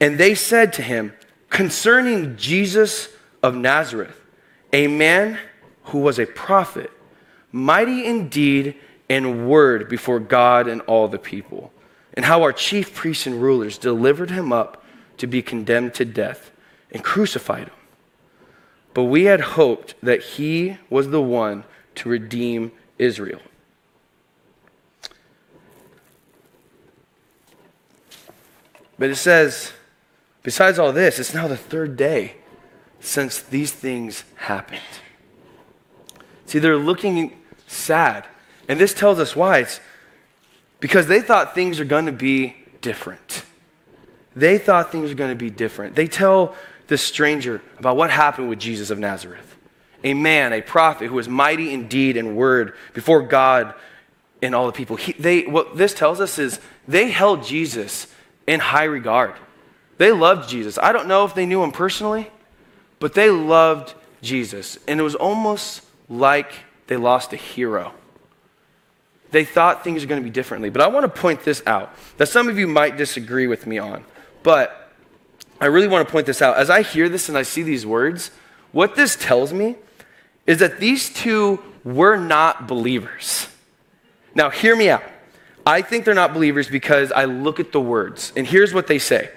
And 0.00 0.18
they 0.18 0.34
said 0.34 0.72
to 0.74 0.82
him, 0.82 1.14
Concerning 1.48 2.36
Jesus 2.36 3.08
of 3.42 3.54
Nazareth, 3.54 4.20
a 4.74 4.88
man 4.88 5.38
who 5.84 6.00
was 6.00 6.18
a 6.18 6.26
prophet, 6.26 6.90
mighty 7.52 8.04
in 8.04 8.28
deed 8.28 8.74
and 9.08 9.48
word 9.48 9.88
before 9.88 10.18
God 10.18 10.66
and 10.66 10.80
all 10.82 11.06
the 11.06 11.18
people, 11.18 11.72
and 12.14 12.24
how 12.24 12.42
our 12.42 12.52
chief 12.52 12.92
priests 12.92 13.24
and 13.24 13.40
rulers 13.40 13.78
delivered 13.78 14.30
him 14.30 14.52
up 14.52 14.84
to 15.18 15.28
be 15.28 15.42
condemned 15.42 15.94
to 15.94 16.04
death 16.04 16.50
and 16.90 17.04
crucified 17.04 17.68
him. 17.68 17.76
But 18.94 19.04
we 19.04 19.24
had 19.24 19.40
hoped 19.40 19.94
that 20.02 20.22
he 20.22 20.78
was 20.90 21.10
the 21.10 21.22
one 21.22 21.62
to 21.94 22.08
redeem 22.08 22.72
Israel. 22.98 23.42
But 28.98 29.10
it 29.10 29.16
says, 29.16 29.72
besides 30.42 30.80
all 30.80 30.90
this, 30.92 31.20
it's 31.20 31.34
now 31.34 31.46
the 31.46 31.56
third 31.56 31.96
day 31.96 32.36
since 33.04 33.40
these 33.42 33.72
things 33.72 34.24
happened. 34.36 34.80
See, 36.46 36.58
they're 36.58 36.76
looking 36.76 37.38
sad. 37.66 38.26
And 38.68 38.80
this 38.80 38.94
tells 38.94 39.18
us 39.18 39.36
why. 39.36 39.60
It's 39.60 39.80
because 40.80 41.06
they 41.06 41.20
thought 41.20 41.54
things 41.54 41.80
are 41.80 41.84
going 41.84 42.06
to 42.06 42.12
be 42.12 42.56
different. 42.80 43.44
They 44.36 44.58
thought 44.58 44.90
things 44.90 45.10
were 45.10 45.16
going 45.16 45.30
to 45.30 45.36
be 45.36 45.50
different. 45.50 45.94
They 45.94 46.06
tell 46.06 46.54
the 46.86 46.98
stranger 46.98 47.62
about 47.78 47.96
what 47.96 48.10
happened 48.10 48.48
with 48.48 48.58
Jesus 48.58 48.90
of 48.90 48.98
Nazareth 48.98 49.54
a 50.04 50.12
man, 50.12 50.52
a 50.52 50.60
prophet 50.60 51.08
who 51.08 51.14
was 51.14 51.28
mighty 51.28 51.72
in 51.72 51.88
deed 51.88 52.18
and 52.18 52.36
word 52.36 52.74
before 52.92 53.22
God 53.22 53.74
and 54.42 54.54
all 54.54 54.66
the 54.66 54.72
people. 54.72 54.96
He, 54.96 55.14
they, 55.14 55.46
what 55.46 55.78
this 55.78 55.94
tells 55.94 56.20
us 56.20 56.38
is 56.38 56.60
they 56.86 57.08
held 57.08 57.42
Jesus 57.42 58.06
in 58.46 58.60
high 58.60 58.84
regard. 58.84 59.34
They 59.96 60.12
loved 60.12 60.50
Jesus. 60.50 60.76
I 60.76 60.92
don't 60.92 61.08
know 61.08 61.24
if 61.24 61.34
they 61.34 61.46
knew 61.46 61.62
him 61.62 61.72
personally, 61.72 62.30
but 62.98 63.14
they 63.14 63.30
loved 63.30 63.94
Jesus. 64.22 64.78
And 64.88 65.00
it 65.00 65.02
was 65.02 65.14
almost 65.14 65.82
like 66.08 66.52
they 66.86 66.96
lost 66.96 67.32
a 67.32 67.36
hero. 67.36 67.92
They 69.30 69.44
thought 69.44 69.82
things 69.82 70.02
were 70.02 70.08
going 70.08 70.20
to 70.20 70.24
be 70.24 70.30
differently. 70.30 70.70
But 70.70 70.82
I 70.82 70.86
want 70.86 71.04
to 71.12 71.20
point 71.20 71.44
this 71.44 71.62
out 71.66 71.94
that 72.18 72.28
some 72.28 72.48
of 72.48 72.58
you 72.58 72.66
might 72.66 72.96
disagree 72.96 73.46
with 73.46 73.66
me 73.66 73.78
on. 73.78 74.04
But 74.42 74.92
I 75.60 75.66
really 75.66 75.88
want 75.88 76.06
to 76.06 76.12
point 76.12 76.26
this 76.26 76.42
out. 76.42 76.56
As 76.56 76.70
I 76.70 76.82
hear 76.82 77.08
this 77.08 77.28
and 77.28 77.36
I 77.36 77.42
see 77.42 77.62
these 77.62 77.86
words, 77.86 78.30
what 78.72 78.96
this 78.96 79.16
tells 79.16 79.52
me 79.52 79.76
is 80.46 80.58
that 80.58 80.78
these 80.78 81.12
two 81.12 81.62
were 81.84 82.16
not 82.16 82.66
believers. 82.66 83.48
Now, 84.34 84.50
hear 84.50 84.76
me 84.76 84.90
out. 84.90 85.02
I 85.66 85.80
think 85.80 86.04
they're 86.04 86.14
not 86.14 86.34
believers 86.34 86.68
because 86.68 87.10
I 87.12 87.24
look 87.24 87.58
at 87.60 87.72
the 87.72 87.80
words. 87.80 88.32
And 88.36 88.46
here's 88.46 88.74
what 88.74 88.86
they 88.86 88.98
say 88.98 89.30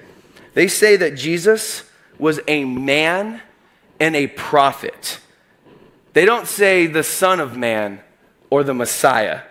they 0.54 0.68
say 0.68 0.96
that 0.98 1.16
Jesus 1.16 1.90
was 2.18 2.40
a 2.48 2.66
man 2.66 3.42
and 4.00 4.16
a 4.16 4.28
prophet. 4.28 5.20
They 6.14 6.26
don't 6.26 6.48
say 6.48 6.88
the 6.88 7.04
Son 7.04 7.40
of 7.40 7.58
Man 7.58 8.02
or 8.50 8.64
the 8.64 8.74
Messiah. 8.74 9.42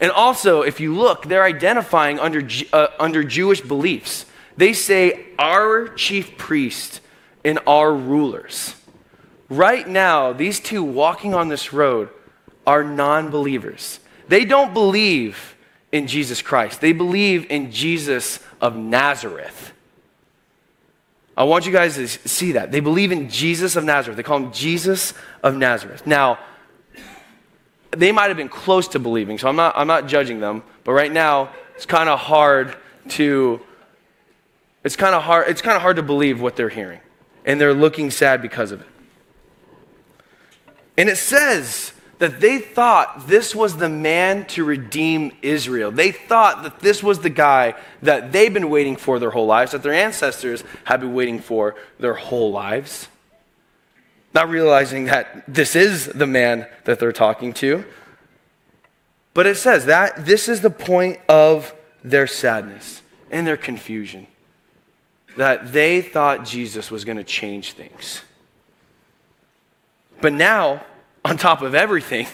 And 0.00 0.10
also, 0.10 0.62
if 0.62 0.80
you 0.80 0.94
look, 0.94 1.24
they're 1.26 1.44
identifying 1.44 2.18
under, 2.20 2.46
uh, 2.72 2.88
under 3.00 3.24
Jewish 3.24 3.60
beliefs. 3.60 4.26
They 4.56 4.72
say 4.72 5.26
our 5.38 5.88
chief 5.88 6.36
priest 6.36 7.00
and 7.44 7.58
our 7.66 7.92
rulers. 7.92 8.74
Right 9.48 9.88
now, 9.88 10.32
these 10.32 10.60
two 10.60 10.82
walking 10.82 11.34
on 11.34 11.48
this 11.48 11.72
road 11.72 12.10
are 12.66 12.84
non 12.84 13.30
believers. 13.30 13.98
They 14.28 14.44
don't 14.44 14.74
believe 14.74 15.56
in 15.90 16.06
Jesus 16.06 16.42
Christ, 16.42 16.80
they 16.80 16.92
believe 16.92 17.50
in 17.50 17.72
Jesus 17.72 18.40
of 18.60 18.76
Nazareth. 18.76 19.72
I 21.38 21.44
want 21.44 21.66
you 21.66 21.72
guys 21.72 21.94
to 21.94 22.08
see 22.08 22.52
that. 22.52 22.72
They 22.72 22.80
believe 22.80 23.12
in 23.12 23.30
Jesus 23.30 23.76
of 23.76 23.84
Nazareth. 23.84 24.16
They 24.16 24.24
call 24.24 24.38
him 24.38 24.52
Jesus 24.52 25.14
of 25.40 25.56
Nazareth. 25.56 26.04
Now, 26.04 26.40
they 27.92 28.10
might 28.10 28.26
have 28.26 28.36
been 28.36 28.48
close 28.48 28.88
to 28.88 28.98
believing, 28.98 29.38
so 29.38 29.48
I'm 29.48 29.54
not, 29.54 29.74
I'm 29.76 29.86
not 29.86 30.08
judging 30.08 30.40
them, 30.40 30.64
but 30.82 30.92
right 30.92 31.12
now, 31.12 31.50
it's 31.76 31.86
kind 31.86 32.08
of 32.08 32.18
hard 32.18 32.76
to 33.10 33.60
it's 34.82 34.96
kind 34.96 35.14
of 35.14 35.22
hard 35.22 35.48
it's 35.48 35.62
kind 35.62 35.76
of 35.76 35.82
hard 35.82 35.96
to 35.96 36.02
believe 36.02 36.40
what 36.40 36.56
they're 36.56 36.68
hearing 36.68 37.00
and 37.44 37.60
they're 37.60 37.74
looking 37.74 38.10
sad 38.10 38.42
because 38.42 38.72
of 38.72 38.80
it 38.80 38.86
and 40.96 41.08
it 41.08 41.16
says 41.16 41.92
that 42.18 42.40
they 42.40 42.58
thought 42.58 43.28
this 43.28 43.54
was 43.54 43.76
the 43.76 43.88
man 43.88 44.44
to 44.46 44.64
redeem 44.64 45.32
Israel. 45.40 45.90
They 45.90 46.10
thought 46.10 46.64
that 46.64 46.80
this 46.80 47.02
was 47.02 47.20
the 47.20 47.30
guy 47.30 47.74
that 48.02 48.32
they've 48.32 48.52
been 48.52 48.70
waiting 48.70 48.96
for 48.96 49.18
their 49.18 49.30
whole 49.30 49.46
lives, 49.46 49.72
that 49.72 49.82
their 49.82 49.92
ancestors 49.92 50.64
have 50.84 51.00
been 51.00 51.14
waiting 51.14 51.38
for 51.38 51.76
their 52.00 52.14
whole 52.14 52.50
lives. 52.50 53.08
Not 54.34 54.50
realizing 54.50 55.06
that 55.06 55.44
this 55.46 55.76
is 55.76 56.06
the 56.06 56.26
man 56.26 56.66
that 56.84 56.98
they're 56.98 57.12
talking 57.12 57.52
to. 57.54 57.84
But 59.32 59.46
it 59.46 59.56
says 59.56 59.86
that 59.86 60.26
this 60.26 60.48
is 60.48 60.60
the 60.60 60.70
point 60.70 61.20
of 61.28 61.72
their 62.02 62.26
sadness 62.26 63.02
and 63.30 63.46
their 63.46 63.56
confusion. 63.56 64.26
That 65.36 65.72
they 65.72 66.02
thought 66.02 66.44
Jesus 66.44 66.90
was 66.90 67.04
going 67.04 67.18
to 67.18 67.24
change 67.24 67.72
things. 67.72 68.22
But 70.20 70.32
now, 70.32 70.84
on 71.24 71.36
top 71.36 71.62
of 71.62 71.74
everything, 71.74 72.26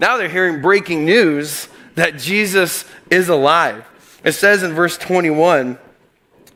now 0.00 0.16
they're 0.16 0.28
hearing 0.28 0.62
breaking 0.62 1.04
news 1.04 1.68
that 1.94 2.18
Jesus 2.18 2.84
is 3.10 3.28
alive. 3.28 3.84
It 4.24 4.32
says 4.32 4.62
in 4.62 4.72
verse 4.72 4.96
21 4.98 5.78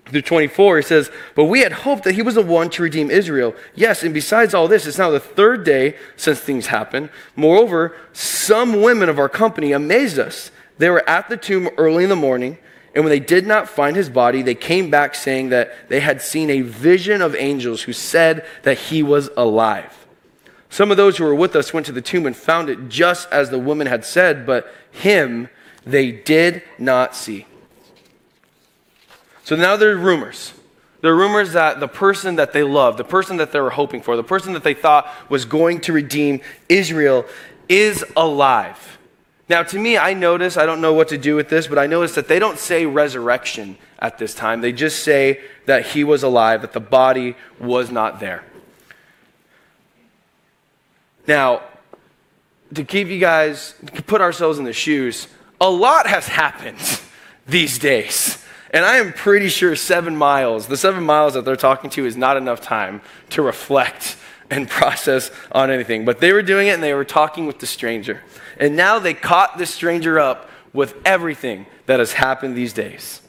through 0.07 0.23
24, 0.23 0.79
it 0.81 0.87
says, 0.87 1.11
But 1.35 1.45
we 1.45 1.61
had 1.61 1.73
hoped 1.73 2.05
that 2.05 2.15
he 2.15 2.23
was 2.23 2.35
the 2.35 2.43
one 2.43 2.71
to 2.71 2.83
redeem 2.83 3.11
Israel. 3.11 3.55
Yes, 3.75 4.03
and 4.03 4.13
besides 4.13 4.55
all 4.55 4.69
this, 4.69 4.87
it's 4.87 4.99
now 4.99 5.11
the 5.11 5.21
third 5.21 5.65
day 5.65 5.97
since 6.17 6.39
things 6.39 6.67
happened. 6.67 7.11
Moreover, 7.35 7.97
some 8.13 8.83
women 8.83 9.09
of 9.09 9.19
our 9.19 9.29
company 9.29 9.73
amazed 9.73 10.19
us. 10.19 10.51
They 10.79 10.91
were 10.91 11.09
at 11.09 11.29
the 11.29 11.37
tomb 11.37 11.69
early 11.77 12.05
in 12.05 12.11
the 12.11 12.17
morning, 12.17 12.59
and 12.95 13.05
when 13.05 13.11
they 13.11 13.21
did 13.21 13.47
not 13.47 13.69
find 13.69 13.97
his 13.97 14.11
body, 14.11 14.43
they 14.43 14.55
came 14.55 14.91
back 14.91 15.15
saying 15.15 15.49
that 15.49 15.89
they 15.89 16.01
had 16.01 16.21
seen 16.21 16.51
a 16.51 16.61
vision 16.61 17.23
of 17.23 17.35
angels 17.35 17.83
who 17.83 17.93
said 17.93 18.45
that 18.65 18.79
he 18.79 19.03
was 19.03 19.31
alive. 19.37 20.02
Some 20.73 20.91
of 20.91 20.97
those 20.97 21.19
who 21.19 21.25
were 21.25 21.35
with 21.35 21.55
us 21.55 21.75
went 21.75 21.85
to 21.85 21.93
the 21.93 22.01
tomb 22.01 22.25
and 22.25 22.35
found 22.35 22.71
it 22.71 22.89
just 22.89 23.31
as 23.31 23.51
the 23.51 23.59
woman 23.59 23.87
had 23.87 24.07
said, 24.07 24.47
but 24.47 24.73
him 24.91 25.51
they 25.85 26.11
did 26.11 26.63
not 26.79 27.15
see. 27.15 27.45
So 29.45 29.55
now 29.55 29.77
there 29.77 29.91
are 29.91 29.99
rumors. 29.99 30.55
There 31.03 31.13
are 31.13 31.17
rumors 31.17 31.53
that 31.53 31.79
the 31.79 31.89
person 31.89 32.37
that 32.37 32.55
they 32.55 32.63
loved, 32.63 32.97
the 32.97 33.05
person 33.05 33.37
that 33.37 33.53
they 33.53 33.61
were 33.61 33.69
hoping 33.69 34.01
for, 34.01 34.17
the 34.17 34.25
person 34.25 34.55
that 34.55 34.65
they 34.65 34.73
thought 34.73 35.07
was 35.29 35.45
going 35.45 35.83
to 35.83 35.93
redeem 35.93 36.41
Israel 36.71 37.27
is 37.69 38.03
alive. 38.17 38.97
Now, 39.51 39.63
to 39.65 39.79
me, 39.79 39.99
I 39.99 40.15
notice, 40.15 40.57
I 40.57 40.65
don't 40.65 40.81
know 40.81 40.95
what 40.95 41.09
to 41.09 41.19
do 41.19 41.37
with 41.37 41.51
this, 41.51 41.67
but 41.67 41.79
I 41.79 41.87
notice 41.87 42.15
that 42.15 42.29
they 42.29 42.39
don't 42.39 42.59
say 42.59 42.87
resurrection 42.87 43.77
at 43.99 44.17
this 44.17 44.35
time. 44.35 44.63
They 44.63 44.73
just 44.73 45.05
say 45.05 45.43
that 45.67 45.89
he 45.89 46.03
was 46.03 46.23
alive, 46.23 46.63
that 46.63 46.73
the 46.73 46.81
body 46.81 47.37
was 47.61 47.91
not 47.91 48.21
there. 48.21 48.47
Now, 51.27 51.63
to 52.75 52.85
keep 52.85 53.09
you 53.09 53.19
guys, 53.19 53.75
put 54.07 54.21
ourselves 54.21 54.59
in 54.59 54.65
the 54.65 54.73
shoes, 54.73 55.29
a 55.61 55.71
lot 55.71 56.07
has 56.07 56.27
happened 56.29 56.79
these 57.47 57.79
days. 57.79 58.43
And 58.73 58.85
I 58.85 58.97
am 58.97 59.13
pretty 59.13 59.49
sure 59.49 59.77
seven 59.77 60.17
miles, 60.17 60.67
the 60.67 60.79
seven 60.79 61.05
miles 61.05 61.35
that 61.35 61.45
they're 61.45 61.57
talking 61.57 61.91
to, 61.91 62.07
is 62.07 62.17
not 62.17 62.37
enough 62.37 62.63
time 62.63 63.03
to 63.31 63.43
reflect 63.43 64.17
and 64.51 64.69
process 64.69 65.31
on 65.53 65.71
anything. 65.71 66.05
But 66.05 66.21
they 66.21 66.33
were 66.33 66.43
doing 66.43 66.69
it 66.69 66.73
and 66.73 66.83
they 66.83 66.95
were 66.95 67.05
talking 67.05 67.47
with 67.47 67.59
the 67.59 67.67
stranger. 67.67 68.23
And 68.59 68.77
now 68.77 68.99
they 68.99 69.15
caught 69.15 69.59
the 69.59 69.67
stranger 69.67 70.19
up 70.19 70.49
with 70.73 70.95
everything 71.05 71.67
that 71.87 71.99
has 72.01 72.13
happened 72.15 72.57
these 72.57 72.73
days. 72.73 73.21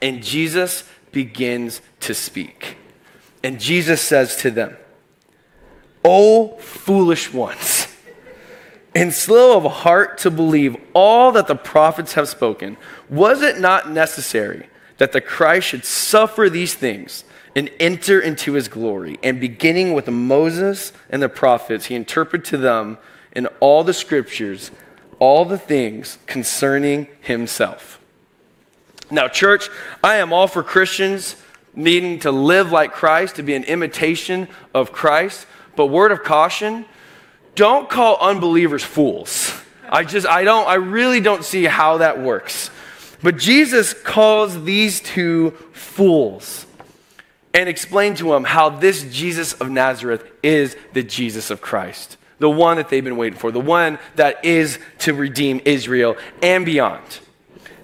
And 0.00 0.22
Jesus 0.22 0.84
begins 1.10 1.80
to 2.00 2.14
speak. 2.14 2.76
And 3.42 3.60
Jesus 3.60 4.00
says 4.00 4.36
to 4.36 4.50
them, 4.50 4.76
O 6.06 6.56
foolish 6.58 7.32
ones, 7.32 7.88
and 8.94 9.12
slow 9.12 9.56
of 9.56 9.70
heart 9.70 10.18
to 10.18 10.30
believe 10.30 10.76
all 10.94 11.32
that 11.32 11.48
the 11.48 11.56
prophets 11.56 12.14
have 12.14 12.28
spoken. 12.28 12.76
Was 13.10 13.42
it 13.42 13.58
not 13.58 13.90
necessary 13.90 14.68
that 14.98 15.10
the 15.10 15.20
Christ 15.20 15.66
should 15.66 15.84
suffer 15.84 16.48
these 16.48 16.74
things 16.74 17.24
and 17.56 17.70
enter 17.80 18.20
into 18.20 18.52
his 18.52 18.68
glory? 18.68 19.18
And 19.22 19.40
beginning 19.40 19.94
with 19.94 20.08
Moses 20.08 20.92
and 21.10 21.20
the 21.20 21.28
prophets, 21.28 21.86
he 21.86 21.96
interpreted 21.96 22.46
to 22.46 22.56
them 22.56 22.98
in 23.32 23.46
all 23.58 23.82
the 23.82 23.92
scriptures 23.92 24.70
all 25.18 25.44
the 25.44 25.58
things 25.58 26.18
concerning 26.26 27.08
himself. 27.20 27.98
Now, 29.10 29.28
church, 29.28 29.68
I 30.04 30.16
am 30.16 30.32
all 30.32 30.46
for 30.46 30.62
Christians 30.62 31.36
needing 31.74 32.20
to 32.20 32.30
live 32.30 32.72
like 32.72 32.92
Christ, 32.92 33.36
to 33.36 33.42
be 33.42 33.54
an 33.54 33.64
imitation 33.64 34.48
of 34.74 34.92
Christ. 34.92 35.46
But 35.76 35.86
word 35.86 36.10
of 36.10 36.24
caution, 36.24 36.86
don't 37.54 37.88
call 37.88 38.16
unbelievers 38.20 38.82
fools. 38.82 39.52
I 39.88 40.04
just, 40.04 40.26
I 40.26 40.44
don't, 40.44 40.66
I 40.66 40.74
really 40.74 41.20
don't 41.20 41.44
see 41.44 41.64
how 41.64 41.98
that 41.98 42.20
works. 42.20 42.70
But 43.22 43.36
Jesus 43.36 43.94
calls 43.94 44.64
these 44.64 45.00
two 45.00 45.52
fools 45.72 46.66
and 47.54 47.68
explained 47.68 48.18
to 48.18 48.30
them 48.30 48.44
how 48.44 48.68
this 48.68 49.02
Jesus 49.04 49.54
of 49.54 49.70
Nazareth 49.70 50.24
is 50.42 50.76
the 50.92 51.02
Jesus 51.02 51.50
of 51.50 51.60
Christ, 51.60 52.18
the 52.38 52.50
one 52.50 52.76
that 52.76 52.90
they've 52.90 53.04
been 53.04 53.16
waiting 53.16 53.38
for, 53.38 53.50
the 53.50 53.60
one 53.60 53.98
that 54.16 54.44
is 54.44 54.78
to 55.00 55.14
redeem 55.14 55.62
Israel 55.64 56.16
and 56.42 56.66
beyond. 56.66 57.20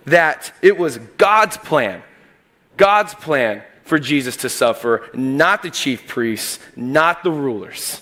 That 0.05 0.53
it 0.61 0.77
was 0.77 0.99
God's 0.99 1.57
plan, 1.57 2.03
God's 2.77 3.15
plan 3.15 3.63
for 3.93 3.99
Jesus 3.99 4.39
to 4.39 4.49
suffer, 4.49 5.07
not 5.13 5.63
the 5.63 5.69
chief 5.69 6.09
priests, 6.09 6.59
not 6.75 7.23
the 7.23 7.31
rulers. 7.31 8.01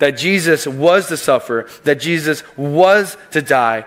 That 0.00 0.16
Jesus 0.16 0.66
was 0.66 1.06
to 1.06 1.16
suffer, 1.16 1.68
that 1.84 2.00
Jesus 2.00 2.42
was 2.56 3.16
to 3.30 3.40
die, 3.40 3.84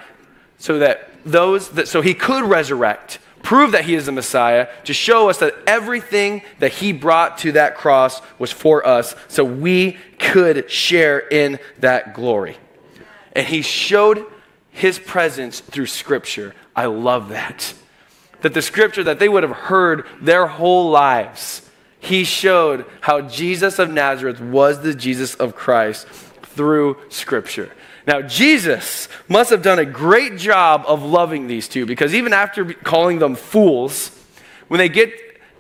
so 0.60 0.80
that 0.80 1.10
those 1.26 1.68
that 1.72 1.90
so 1.90 2.00
he 2.00 2.14
could 2.14 2.46
resurrect, 2.46 3.20
prove 3.44 3.74
that 3.74 3.84
he 3.84 3.96
is 3.96 4.06
the 4.06 4.14
Messiah, 4.14 4.70
to 4.86 4.94
show 4.94 5.30
us 5.30 5.40
that 5.40 5.54
everything 5.68 6.42
that 6.60 6.72
he 6.72 6.94
brought 6.94 7.40
to 7.40 7.52
that 7.52 7.76
cross 7.76 8.22
was 8.40 8.54
for 8.54 8.88
us, 8.88 9.14
so 9.28 9.44
we 9.44 9.98
could 10.20 10.72
share 10.72 11.20
in 11.20 11.60
that 11.80 12.14
glory. 12.14 12.56
And 13.34 13.46
he 13.46 13.62
showed 13.62 14.26
his 14.70 14.98
presence 14.98 15.60
through 15.60 15.88
scripture. 15.88 16.56
I 16.74 16.86
love 16.86 17.28
that 17.28 17.74
that 18.42 18.54
the 18.54 18.62
scripture 18.62 19.04
that 19.04 19.20
they 19.20 19.30
would 19.30 19.44
have 19.44 19.52
heard 19.52 20.06
their 20.20 20.48
whole 20.48 20.90
lives, 20.90 21.70
he 22.00 22.24
showed 22.24 22.86
how 23.02 23.22
Jesus 23.22 23.80
of 23.80 23.92
Nazareth 23.92 24.42
was 24.42 24.82
the 24.82 24.94
Jesus 24.94 25.36
of 25.36 25.56
Christ 25.56 26.08
through 26.08 26.98
scripture. 27.10 27.72
Now, 28.08 28.22
Jesus 28.22 29.08
must 29.28 29.52
have 29.52 29.62
done 29.62 29.78
a 29.78 29.86
great 29.86 30.38
job 30.38 30.84
of 30.88 31.04
loving 31.04 31.48
these 31.48 31.68
two 31.68 31.86
because 31.86 32.16
even 32.16 32.34
after 32.34 32.74
calling 32.74 33.20
them 33.20 33.36
fools, 33.36 34.10
when 34.68 34.80
they 34.80 34.90
get 34.90 35.14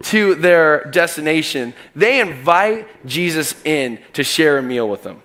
to 0.06 0.34
their 0.34 0.86
destination, 0.86 1.76
they 1.96 2.20
invite 2.20 2.88
Jesus 3.06 3.54
in 3.64 4.00
to 4.14 4.24
share 4.24 4.58
a 4.58 4.64
meal 4.64 4.90
with 4.90 5.04
them. 5.04 5.22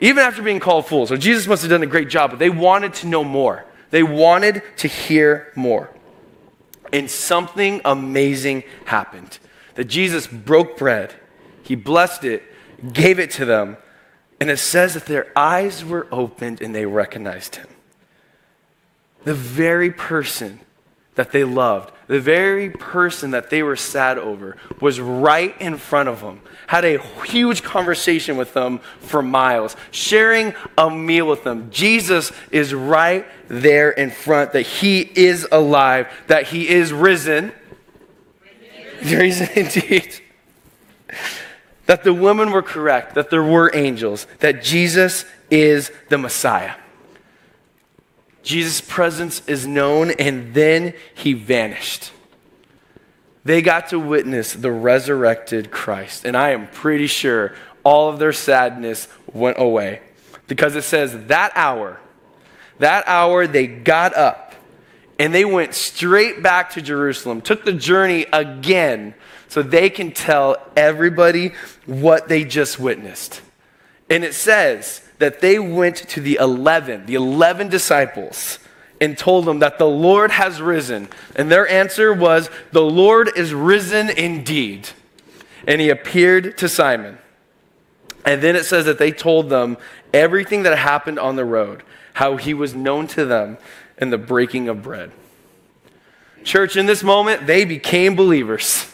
Even 0.00 0.22
after 0.22 0.42
being 0.42 0.60
called 0.60 0.86
fools. 0.86 1.08
So 1.08 1.16
Jesus 1.16 1.46
must 1.46 1.62
have 1.62 1.70
done 1.70 1.82
a 1.82 1.86
great 1.86 2.10
job, 2.10 2.30
but 2.30 2.38
they 2.38 2.50
wanted 2.50 2.92
to 2.94 3.06
know 3.06 3.24
more. 3.24 3.64
They 3.90 4.02
wanted 4.02 4.62
to 4.78 4.88
hear 4.88 5.52
more 5.56 5.90
and 6.92 7.10
something 7.10 7.80
amazing 7.84 8.64
happened. 8.86 9.38
That 9.74 9.84
Jesus 9.84 10.26
broke 10.26 10.76
bread, 10.76 11.14
he 11.62 11.74
blessed 11.74 12.24
it, 12.24 12.42
gave 12.92 13.18
it 13.18 13.30
to 13.32 13.44
them, 13.44 13.76
and 14.40 14.50
it 14.50 14.58
says 14.58 14.94
that 14.94 15.06
their 15.06 15.30
eyes 15.36 15.84
were 15.84 16.06
opened 16.10 16.60
and 16.62 16.74
they 16.74 16.86
recognized 16.86 17.56
him. 17.56 17.68
The 19.24 19.34
very 19.34 19.90
person 19.90 20.60
that 21.14 21.32
they 21.32 21.44
loved, 21.44 21.92
the 22.06 22.20
very 22.20 22.70
person 22.70 23.32
that 23.32 23.50
they 23.50 23.62
were 23.62 23.76
sad 23.76 24.16
over, 24.16 24.56
was 24.80 24.98
right 24.98 25.54
in 25.60 25.76
front 25.76 26.08
of 26.08 26.22
them, 26.22 26.40
had 26.70 26.84
a 26.84 26.98
huge 27.24 27.64
conversation 27.64 28.36
with 28.36 28.54
them 28.54 28.78
for 29.00 29.20
miles, 29.20 29.74
sharing 29.90 30.54
a 30.78 30.88
meal 30.88 31.26
with 31.26 31.42
them. 31.42 31.68
Jesus 31.72 32.30
is 32.52 32.72
right 32.72 33.26
there 33.48 33.90
in 33.90 34.08
front, 34.08 34.52
that 34.52 34.62
he 34.62 35.00
is 35.00 35.48
alive, 35.50 36.06
that 36.28 36.46
he 36.46 36.68
is 36.68 36.92
risen. 36.92 37.50
Risen 39.02 39.48
indeed. 39.56 40.20
That 41.86 42.04
the 42.04 42.14
women 42.14 42.52
were 42.52 42.62
correct, 42.62 43.16
that 43.16 43.30
there 43.30 43.42
were 43.42 43.72
angels, 43.74 44.28
that 44.38 44.62
Jesus 44.62 45.24
is 45.50 45.90
the 46.08 46.18
Messiah. 46.18 46.76
Jesus' 48.44 48.80
presence 48.80 49.42
is 49.48 49.66
known, 49.66 50.12
and 50.12 50.54
then 50.54 50.94
he 51.14 51.32
vanished. 51.32 52.12
They 53.44 53.62
got 53.62 53.88
to 53.88 53.98
witness 53.98 54.52
the 54.52 54.70
resurrected 54.70 55.70
Christ, 55.70 56.24
and 56.24 56.36
I 56.36 56.50
am 56.50 56.68
pretty 56.68 57.06
sure 57.06 57.54
all 57.82 58.10
of 58.10 58.18
their 58.18 58.32
sadness 58.32 59.08
went 59.32 59.58
away 59.58 60.00
because 60.46 60.76
it 60.76 60.84
says 60.84 61.26
that 61.26 61.52
hour, 61.54 61.98
that 62.78 63.04
hour 63.06 63.46
they 63.46 63.66
got 63.66 64.14
up 64.14 64.54
and 65.18 65.34
they 65.34 65.44
went 65.44 65.74
straight 65.74 66.42
back 66.42 66.70
to 66.70 66.82
Jerusalem, 66.82 67.40
took 67.40 67.64
the 67.64 67.72
journey 67.72 68.26
again 68.32 69.14
so 69.48 69.62
they 69.62 69.90
can 69.90 70.12
tell 70.12 70.56
everybody 70.76 71.52
what 71.86 72.28
they 72.28 72.44
just 72.44 72.78
witnessed. 72.78 73.40
And 74.08 74.24
it 74.24 74.34
says 74.34 75.06
that 75.18 75.40
they 75.40 75.58
went 75.58 75.96
to 75.96 76.20
the 76.20 76.36
11, 76.40 77.06
the 77.06 77.14
11 77.14 77.68
disciples, 77.68 78.58
and 79.00 79.16
told 79.16 79.46
them 79.46 79.60
that 79.60 79.78
the 79.78 79.88
Lord 79.88 80.30
has 80.30 80.60
risen. 80.60 81.08
And 81.34 81.50
their 81.50 81.66
answer 81.68 82.12
was, 82.12 82.50
The 82.72 82.82
Lord 82.82 83.30
is 83.36 83.54
risen 83.54 84.10
indeed. 84.10 84.90
And 85.66 85.80
he 85.80 85.88
appeared 85.88 86.58
to 86.58 86.68
Simon. 86.68 87.18
And 88.24 88.42
then 88.42 88.56
it 88.56 88.64
says 88.64 88.84
that 88.84 88.98
they 88.98 89.12
told 89.12 89.48
them 89.48 89.78
everything 90.12 90.64
that 90.64 90.76
happened 90.76 91.18
on 91.18 91.36
the 91.36 91.44
road, 91.44 91.82
how 92.14 92.36
he 92.36 92.52
was 92.52 92.74
known 92.74 93.06
to 93.08 93.24
them 93.24 93.56
in 93.96 94.10
the 94.10 94.18
breaking 94.18 94.68
of 94.68 94.82
bread. 94.82 95.12
Church, 96.44 96.76
in 96.76 96.86
this 96.86 97.02
moment, 97.02 97.46
they 97.46 97.64
became 97.64 98.16
believers. 98.16 98.92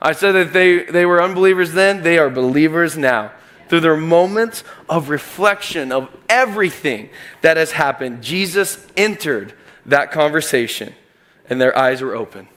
I 0.00 0.12
said 0.12 0.32
that 0.32 0.52
they, 0.52 0.84
they 0.84 1.06
were 1.06 1.22
unbelievers 1.22 1.72
then, 1.72 2.02
they 2.02 2.18
are 2.18 2.30
believers 2.30 2.96
now 2.96 3.32
through 3.72 3.80
their 3.80 3.96
moments 3.96 4.64
of 4.86 5.08
reflection 5.08 5.92
of 5.92 6.14
everything 6.28 7.08
that 7.40 7.56
has 7.56 7.72
happened, 7.72 8.22
Jesus 8.22 8.86
entered 8.98 9.54
that 9.86 10.12
conversation 10.12 10.92
and 11.48 11.58
their 11.58 11.74
eyes 11.74 12.02
were 12.02 12.14
open. 12.14 12.48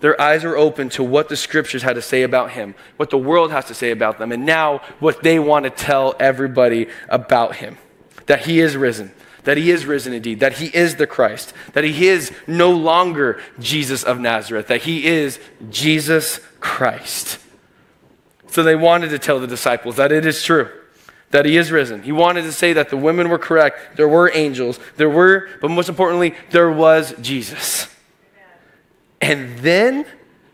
Their 0.00 0.20
eyes 0.20 0.44
were 0.44 0.58
open 0.58 0.90
to 0.90 1.02
what 1.02 1.30
the 1.30 1.38
scriptures 1.38 1.82
had 1.82 1.94
to 1.94 2.02
say 2.02 2.22
about 2.22 2.50
him, 2.50 2.74
what 2.98 3.08
the 3.08 3.16
world 3.16 3.50
has 3.50 3.64
to 3.68 3.74
say 3.74 3.90
about 3.90 4.18
them, 4.18 4.30
and 4.30 4.44
now 4.44 4.82
what 5.00 5.22
they 5.22 5.38
want 5.38 5.64
to 5.64 5.70
tell 5.70 6.14
everybody 6.20 6.88
about 7.08 7.56
him. 7.56 7.78
That 8.26 8.44
he 8.44 8.60
is 8.60 8.76
risen, 8.76 9.12
that 9.44 9.56
he 9.56 9.70
is 9.70 9.86
risen 9.86 10.12
indeed, 10.12 10.40
that 10.40 10.58
he 10.58 10.66
is 10.66 10.96
the 10.96 11.06
Christ, 11.06 11.54
that 11.72 11.84
he 11.84 12.08
is 12.08 12.30
no 12.46 12.72
longer 12.72 13.40
Jesus 13.58 14.02
of 14.02 14.20
Nazareth, 14.20 14.66
that 14.66 14.82
he 14.82 15.06
is 15.06 15.40
Jesus 15.70 16.40
Christ. 16.60 17.38
So 18.48 18.62
they 18.62 18.76
wanted 18.76 19.10
to 19.10 19.18
tell 19.18 19.40
the 19.40 19.46
disciples 19.46 19.96
that 19.96 20.12
it 20.12 20.24
is 20.24 20.42
true, 20.42 20.70
that 21.30 21.44
he 21.44 21.56
is 21.56 21.70
risen. 21.70 22.02
He 22.02 22.12
wanted 22.12 22.42
to 22.42 22.52
say 22.52 22.72
that 22.72 22.90
the 22.90 22.96
women 22.96 23.28
were 23.28 23.38
correct. 23.38 23.96
There 23.96 24.08
were 24.08 24.30
angels. 24.34 24.78
There 24.96 25.10
were, 25.10 25.48
but 25.60 25.70
most 25.70 25.88
importantly, 25.88 26.34
there 26.50 26.70
was 26.70 27.14
Jesus. 27.20 27.88
And 29.20 29.58
then 29.58 30.06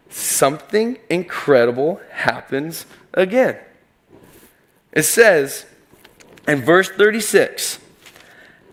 something 0.08 0.98
incredible 1.10 2.00
happens 2.10 2.86
again. 3.12 3.58
It 4.92 5.02
says 5.02 5.66
in 6.46 6.62
verse 6.62 6.88
36 6.88 7.78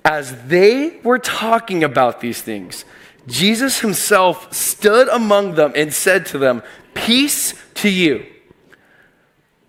as 0.05 0.43
they 0.43 0.99
were 1.03 1.19
talking 1.19 1.83
about 1.83 2.21
these 2.21 2.41
things, 2.41 2.85
Jesus 3.27 3.81
himself 3.81 4.53
stood 4.53 5.07
among 5.09 5.55
them 5.55 5.71
and 5.75 5.93
said 5.93 6.25
to 6.27 6.37
them, 6.37 6.63
Peace 6.93 7.53
to 7.75 7.89
you. 7.89 8.25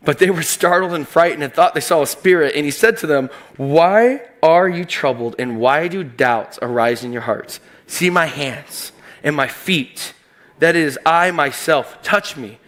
But 0.03 0.19
they 0.19 0.31
were 0.31 0.43
startled 0.43 0.93
and 0.93 1.07
frightened 1.07 1.43
and 1.43 1.53
thought 1.53 1.75
they 1.75 1.81
saw 1.81 2.03
a 2.03 2.07
spirit. 2.07 2.55
And 2.55 2.65
he 2.65 2.71
said 2.71 2.97
to 2.99 3.07
them, 3.07 3.29
Why 3.57 4.23
are 4.43 4.69
you 4.69 4.85
troubled 4.85 5.37
and 5.39 5.61
why 5.61 5.89
do 5.89 6.03
doubts 6.03 6.59
arise 6.63 7.05
in 7.05 7.13
your 7.13 7.23
hearts? 7.23 7.61
See 7.87 8.09
my 8.09 8.27
hands 8.27 8.93
and 9.23 9.37
my 9.37 9.49
feet. 9.49 10.15
That 10.59 10.77
is, 10.77 10.99
I 11.05 11.31
myself. 11.31 12.03
Touch 12.03 12.37
me 12.37 12.59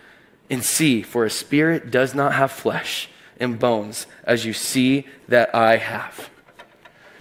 and 0.50 0.62
see, 0.62 1.02
for 1.02 1.24
a 1.24 1.30
spirit 1.30 1.90
does 1.90 2.14
not 2.14 2.34
have 2.34 2.52
flesh 2.52 3.08
and 3.40 3.58
bones, 3.58 4.06
as 4.24 4.44
you 4.44 4.52
see 4.52 5.06
that 5.28 5.54
I 5.54 5.78
have. 5.78 6.30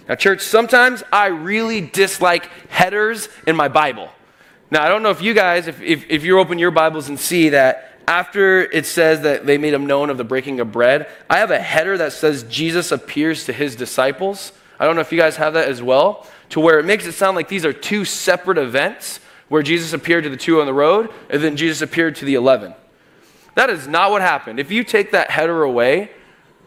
Now, 0.08 0.14
church, 0.14 0.40
sometimes 0.42 1.02
I 1.12 1.28
really 1.28 1.80
dislike 1.80 2.46
headers 2.68 3.28
in 3.46 3.56
my 3.56 3.68
Bible. 3.68 4.10
Now, 4.70 4.84
I 4.84 4.88
don't 4.88 5.02
know 5.02 5.10
if 5.10 5.22
you 5.22 5.34
guys, 5.34 5.68
if, 5.68 5.80
if, 5.80 6.04
if 6.08 6.24
you 6.24 6.38
open 6.38 6.58
your 6.58 6.70
Bibles 6.70 7.08
and 7.08 7.18
see 7.18 7.50
that 7.50 7.91
after 8.06 8.62
it 8.62 8.86
says 8.86 9.22
that 9.22 9.46
they 9.46 9.58
made 9.58 9.74
him 9.74 9.86
known 9.86 10.10
of 10.10 10.18
the 10.18 10.24
breaking 10.24 10.60
of 10.60 10.72
bread, 10.72 11.08
I 11.30 11.38
have 11.38 11.50
a 11.50 11.58
header 11.58 11.96
that 11.98 12.12
says 12.12 12.42
Jesus 12.44 12.92
appears 12.92 13.44
to 13.46 13.52
his 13.52 13.76
disciples. 13.76 14.52
I 14.78 14.86
don't 14.86 14.94
know 14.94 15.00
if 15.00 15.12
you 15.12 15.18
guys 15.18 15.36
have 15.36 15.54
that 15.54 15.68
as 15.68 15.82
well, 15.82 16.26
to 16.50 16.60
where 16.60 16.78
it 16.78 16.84
makes 16.84 17.06
it 17.06 17.12
sound 17.12 17.36
like 17.36 17.48
these 17.48 17.64
are 17.64 17.72
two 17.72 18.04
separate 18.04 18.58
events 18.58 19.20
where 19.48 19.62
Jesus 19.62 19.92
appeared 19.92 20.24
to 20.24 20.30
the 20.30 20.36
two 20.36 20.60
on 20.60 20.66
the 20.66 20.74
road 20.74 21.10
and 21.30 21.42
then 21.42 21.56
Jesus 21.56 21.82
appeared 21.82 22.16
to 22.16 22.24
the 22.24 22.34
11. 22.34 22.74
That 23.54 23.70
is 23.70 23.86
not 23.86 24.10
what 24.10 24.22
happened. 24.22 24.58
If 24.58 24.70
you 24.70 24.82
take 24.82 25.12
that 25.12 25.30
header 25.30 25.62
away, 25.62 26.10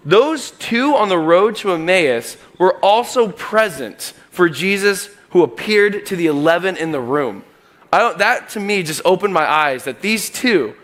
those 0.05 0.51
two 0.51 0.95
on 0.95 1.09
the 1.09 1.17
road 1.17 1.55
to 1.57 1.71
Emmaus 1.71 2.37
were 2.59 2.77
also 2.85 3.31
present 3.31 4.13
for 4.29 4.47
Jesus 4.47 5.09
who 5.31 5.41
appeared 5.41 6.05
to 6.05 6.15
the 6.15 6.27
11 6.27 6.77
in 6.77 6.91
the 6.91 7.01
room. 7.01 7.43
that 7.91 8.49
to 8.49 8.59
me 8.59 8.83
just 8.83 9.01
opened 9.03 9.33
my 9.33 9.49
eyes 9.49 9.83
that 9.85 10.01
these 10.01 10.29
two 10.29 10.75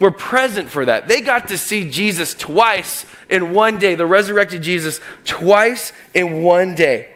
were 0.00 0.10
present 0.10 0.68
for 0.68 0.84
that. 0.84 1.08
They 1.08 1.20
got 1.20 1.48
to 1.48 1.58
see 1.58 1.90
Jesus 1.90 2.34
twice 2.34 3.06
in 3.28 3.52
one 3.52 3.78
day, 3.78 3.94
the 3.94 4.06
resurrected 4.06 4.62
Jesus 4.62 5.00
twice 5.24 5.92
in 6.14 6.42
one 6.42 6.74
day. 6.74 7.08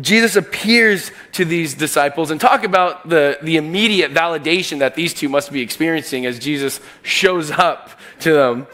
Jesus 0.00 0.34
appears 0.34 1.12
to 1.32 1.44
these 1.44 1.74
disciples 1.74 2.30
and 2.30 2.40
talk 2.40 2.64
about 2.64 3.08
the, 3.08 3.38
the 3.42 3.56
immediate 3.56 4.12
validation 4.12 4.80
that 4.80 4.96
these 4.96 5.14
two 5.14 5.28
must 5.28 5.52
be 5.52 5.60
experiencing 5.60 6.26
as 6.26 6.38
Jesus 6.38 6.80
shows 7.02 7.50
up 7.50 7.90
to 8.20 8.32
them. 8.32 8.66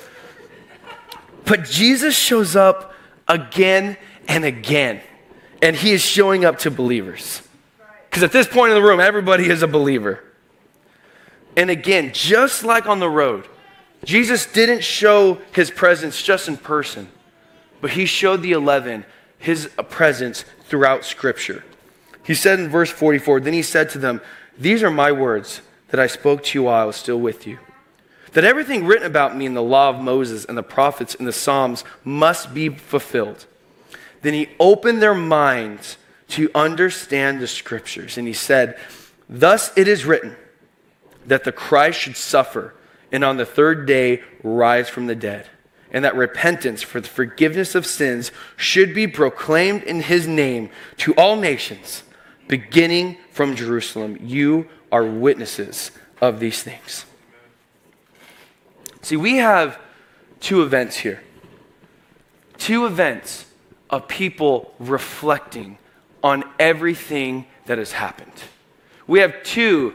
But 1.44 1.64
Jesus 1.64 2.16
shows 2.16 2.56
up 2.56 2.94
again 3.28 3.98
and 4.28 4.44
again, 4.44 5.00
and 5.60 5.76
he 5.76 5.92
is 5.92 6.00
showing 6.00 6.44
up 6.44 6.60
to 6.60 6.70
believers. 6.70 7.42
Because 8.08 8.22
at 8.22 8.32
this 8.32 8.46
point 8.46 8.72
in 8.72 8.76
the 8.76 8.82
room, 8.82 9.00
everybody 9.00 9.48
is 9.48 9.62
a 9.62 9.68
believer. 9.68 10.24
And 11.56 11.70
again, 11.70 12.12
just 12.12 12.64
like 12.64 12.86
on 12.86 13.00
the 13.00 13.10
road, 13.10 13.46
Jesus 14.04 14.46
didn't 14.46 14.82
show 14.82 15.38
his 15.52 15.70
presence 15.70 16.22
just 16.22 16.48
in 16.48 16.56
person, 16.56 17.08
but 17.80 17.90
he 17.90 18.06
showed 18.06 18.42
the 18.42 18.52
11 18.52 19.04
his 19.38 19.68
presence 19.88 20.44
throughout 20.64 21.04
Scripture. 21.04 21.64
He 22.22 22.34
said 22.34 22.60
in 22.60 22.68
verse 22.68 22.90
44 22.90 23.40
Then 23.40 23.52
he 23.52 23.62
said 23.62 23.90
to 23.90 23.98
them, 23.98 24.20
These 24.58 24.82
are 24.82 24.90
my 24.90 25.12
words 25.12 25.62
that 25.88 26.00
I 26.00 26.06
spoke 26.06 26.44
to 26.44 26.58
you 26.58 26.64
while 26.64 26.82
I 26.82 26.84
was 26.84 26.96
still 26.96 27.18
with 27.18 27.46
you. 27.46 27.58
That 28.32 28.44
everything 28.44 28.86
written 28.86 29.06
about 29.06 29.36
me 29.36 29.46
in 29.46 29.54
the 29.54 29.62
law 29.62 29.90
of 29.90 30.00
Moses 30.00 30.44
and 30.44 30.56
the 30.56 30.62
prophets 30.62 31.16
and 31.16 31.26
the 31.26 31.32
Psalms 31.32 31.84
must 32.04 32.54
be 32.54 32.68
fulfilled. 32.68 33.46
Then 34.22 34.34
he 34.34 34.50
opened 34.60 35.02
their 35.02 35.14
minds 35.14 35.96
to 36.28 36.50
understand 36.54 37.40
the 37.40 37.48
Scriptures. 37.48 38.16
And 38.16 38.28
he 38.28 38.34
said, 38.34 38.78
Thus 39.28 39.72
it 39.76 39.88
is 39.88 40.04
written 40.04 40.36
that 41.26 41.44
the 41.44 41.52
Christ 41.52 42.00
should 42.00 42.16
suffer 42.16 42.74
and 43.12 43.24
on 43.24 43.36
the 43.36 43.46
third 43.46 43.86
day 43.86 44.22
rise 44.42 44.88
from 44.88 45.06
the 45.06 45.14
dead 45.14 45.48
and 45.92 46.04
that 46.04 46.14
repentance 46.14 46.82
for 46.82 47.00
the 47.00 47.08
forgiveness 47.08 47.74
of 47.74 47.84
sins 47.84 48.30
should 48.56 48.94
be 48.94 49.06
proclaimed 49.06 49.82
in 49.82 50.02
his 50.02 50.26
name 50.26 50.70
to 50.98 51.12
all 51.14 51.36
nations, 51.36 52.02
beginning 52.48 53.16
from 53.32 53.56
Jerusalem. 53.56 54.16
You 54.20 54.68
are 54.92 55.04
witnesses 55.04 55.90
of 56.20 56.40
these 56.40 56.62
things. 56.62 57.04
See, 59.02 59.16
we 59.16 59.36
have 59.36 59.78
two 60.40 60.62
events 60.62 60.96
here. 60.98 61.22
Two 62.58 62.86
events 62.86 63.46
of 63.88 64.06
people 64.06 64.74
reflecting 64.78 65.78
on 66.22 66.44
everything 66.58 67.46
that 67.66 67.78
has 67.78 67.92
happened. 67.92 68.32
We 69.06 69.20
have 69.20 69.42
two 69.42 69.94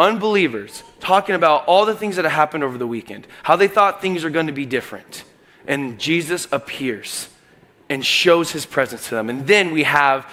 unbelievers 0.00 0.82
talking 0.98 1.36
about 1.36 1.66
all 1.66 1.86
the 1.86 1.94
things 1.94 2.16
that 2.16 2.24
have 2.24 2.32
happened 2.32 2.64
over 2.64 2.76
the 2.78 2.86
weekend, 2.86 3.26
how 3.44 3.54
they 3.54 3.68
thought 3.68 4.02
things 4.02 4.24
are 4.24 4.30
going 4.30 4.48
to 4.48 4.52
be 4.52 4.66
different 4.66 5.24
and 5.66 5.98
Jesus 5.98 6.48
appears 6.50 7.28
and 7.88 8.04
shows 8.04 8.50
his 8.50 8.66
presence 8.66 9.08
to 9.08 9.14
them. 9.14 9.28
And 9.28 9.46
then 9.46 9.70
we 9.70 9.84
have 9.84 10.30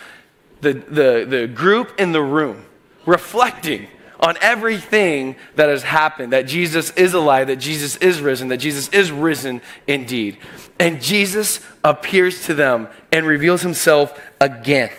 the, 0.61 0.73
the, 0.73 1.25
the 1.27 1.47
group 1.47 1.99
in 1.99 2.11
the 2.11 2.21
room 2.21 2.65
reflecting 3.05 3.87
on 4.19 4.35
everything 4.41 5.35
that 5.55 5.69
has 5.69 5.83
happened 5.83 6.33
that 6.33 6.47
Jesus 6.47 6.89
is 6.91 7.13
alive, 7.13 7.47
that 7.47 7.57
Jesus 7.57 7.97
is 7.97 8.19
risen, 8.19 8.47
that 8.47 8.57
Jesus 8.57 8.89
is 8.89 9.11
risen 9.11 9.61
indeed. 9.85 10.37
And 10.79 11.01
Jesus 11.01 11.59
appears 11.83 12.45
to 12.45 12.53
them 12.53 12.87
and 13.11 13.27
reveals 13.27 13.61
himself 13.61 14.19
again. 14.41 14.89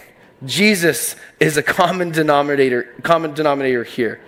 Jesus 0.45 1.17
is 1.41 1.57
a 1.57 1.65
common 1.65 2.13
denominator, 2.13 2.95
common 3.03 3.35
denominator 3.35 3.83
here 3.83 4.21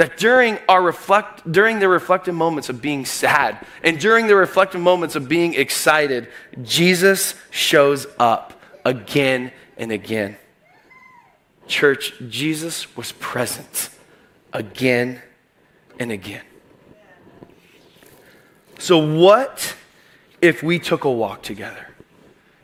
that 0.00 0.16
during 0.16 0.58
our 0.66 0.80
reflect 0.80 1.52
during 1.52 1.78
the 1.78 1.86
reflective 1.86 2.34
moments 2.34 2.70
of 2.70 2.80
being 2.80 3.04
sad 3.04 3.66
and 3.82 4.00
during 4.00 4.28
the 4.28 4.34
reflective 4.34 4.80
moments 4.80 5.14
of 5.14 5.28
being 5.28 5.52
excited 5.52 6.26
jesus 6.62 7.34
shows 7.50 8.06
up 8.18 8.58
again 8.86 9.52
and 9.76 9.92
again. 9.92 10.38
Church 11.66 12.14
jesus 12.30 12.96
was 12.96 13.12
present 13.12 13.90
again 14.54 15.20
and 15.98 16.10
again. 16.10 16.44
So 18.78 18.96
what 18.96 19.76
if 20.40 20.62
we 20.62 20.78
took 20.78 21.04
a 21.04 21.10
walk 21.10 21.42
together 21.42 21.88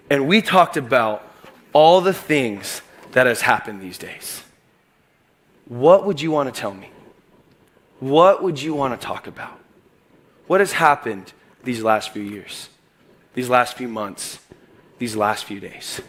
and 0.08 0.26
we 0.26 0.40
talked 0.40 0.78
about 0.78 1.22
all 1.74 2.00
the 2.00 2.14
things 2.14 2.80
that 3.12 3.26
has 3.26 3.42
happened 3.42 3.82
these 3.82 3.98
days? 3.98 4.42
What 5.66 6.06
would 6.06 6.22
you 6.22 6.30
want 6.30 6.54
to 6.54 6.58
tell 6.58 6.72
me 6.72 6.88
what 8.00 8.42
would 8.42 8.60
you 8.60 8.74
want 8.74 8.98
to 8.98 9.06
talk 9.06 9.26
about? 9.26 9.58
What 10.46 10.60
has 10.60 10.72
happened 10.72 11.32
these 11.64 11.82
last 11.82 12.10
few 12.10 12.22
years, 12.22 12.68
these 13.34 13.48
last 13.48 13.76
few 13.76 13.88
months, 13.88 14.38
these 14.98 15.16
last 15.16 15.44
few 15.44 15.60
days? 15.60 16.00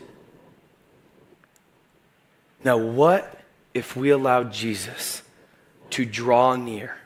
Now, 2.64 2.78
what 2.78 3.42
if 3.74 3.96
we 3.96 4.10
allowed 4.10 4.52
Jesus 4.52 5.22
to 5.92 6.06
draw 6.06 6.56
near 6.56 6.98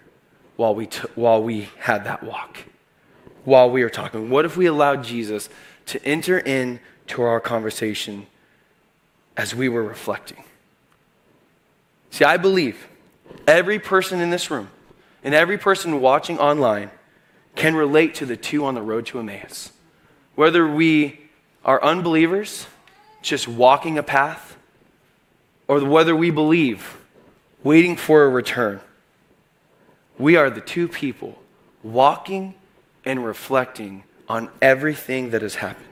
while 0.55 0.73
we, 0.73 0.87
t- 0.87 1.07
while 1.15 1.43
we 1.43 1.69
had 1.79 2.05
that 2.05 2.23
walk, 2.23 2.57
while 3.45 3.69
we 3.69 3.83
were 3.83 3.89
talking? 3.89 4.29
What 4.29 4.45
if 4.45 4.57
we 4.57 4.65
allowed 4.65 5.03
Jesus 5.03 5.49
to 5.87 6.03
enter 6.05 6.39
into 6.39 7.21
our 7.21 7.39
conversation 7.39 8.27
as 9.37 9.53
we 9.53 9.69
were 9.69 9.83
reflecting? 9.83 10.43
See, 12.09 12.25
I 12.25 12.37
believe 12.37 12.87
Every 13.47 13.79
person 13.79 14.21
in 14.21 14.29
this 14.29 14.51
room 14.51 14.69
and 15.23 15.33
every 15.33 15.57
person 15.57 16.01
watching 16.01 16.39
online 16.39 16.91
can 17.55 17.75
relate 17.75 18.15
to 18.15 18.25
the 18.25 18.37
two 18.37 18.65
on 18.65 18.75
the 18.75 18.81
road 18.81 19.05
to 19.07 19.19
Emmaus. 19.19 19.71
Whether 20.35 20.67
we 20.67 21.19
are 21.65 21.83
unbelievers, 21.83 22.65
just 23.21 23.47
walking 23.47 23.97
a 23.97 24.03
path, 24.03 24.57
or 25.67 25.83
whether 25.85 26.15
we 26.15 26.31
believe, 26.31 26.97
waiting 27.63 27.95
for 27.95 28.23
a 28.23 28.29
return, 28.29 28.79
we 30.17 30.35
are 30.35 30.49
the 30.49 30.61
two 30.61 30.87
people 30.87 31.37
walking 31.83 32.55
and 33.05 33.25
reflecting 33.25 34.03
on 34.27 34.49
everything 34.61 35.31
that 35.31 35.41
has 35.41 35.55
happened. 35.55 35.87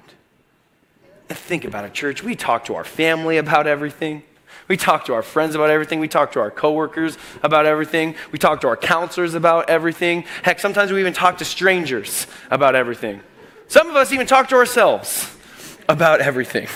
And 1.28 1.38
think 1.38 1.65
about 1.65 1.86
it, 1.86 1.93
church. 1.93 2.23
We 2.23 2.36
talk 2.36 2.65
to 2.65 2.75
our 2.75 2.84
family 2.84 3.38
about 3.38 3.67
everything. 3.67 4.23
We 4.70 4.78
talk 4.78 5.06
to 5.06 5.14
our 5.16 5.24
friends 5.24 5.56
about 5.56 5.72
everything. 5.72 6.00
We 6.00 6.08
talk 6.08 6.32
to 6.34 6.40
our 6.40 6.52
coworkers 6.52 7.18
about 7.42 7.66
everything. 7.66 8.16
We 8.32 8.38
talk 8.38 8.62
to 8.62 8.68
our 8.68 8.78
counselors 8.78 9.34
about 9.34 9.68
everything. 9.68 10.26
Heck, 10.44 10.60
sometimes 10.60 10.92
we 10.92 11.00
even 11.00 11.12
talk 11.12 11.40
to 11.40 11.46
strangers 11.46 12.28
about 12.52 12.76
everything. 12.76 13.22
Some 13.68 13.90
of 13.90 13.96
us 13.96 14.14
even 14.14 14.28
talk 14.28 14.48
to 14.50 14.56
ourselves 14.56 15.36
about 15.90 16.22
everything. 16.22 16.68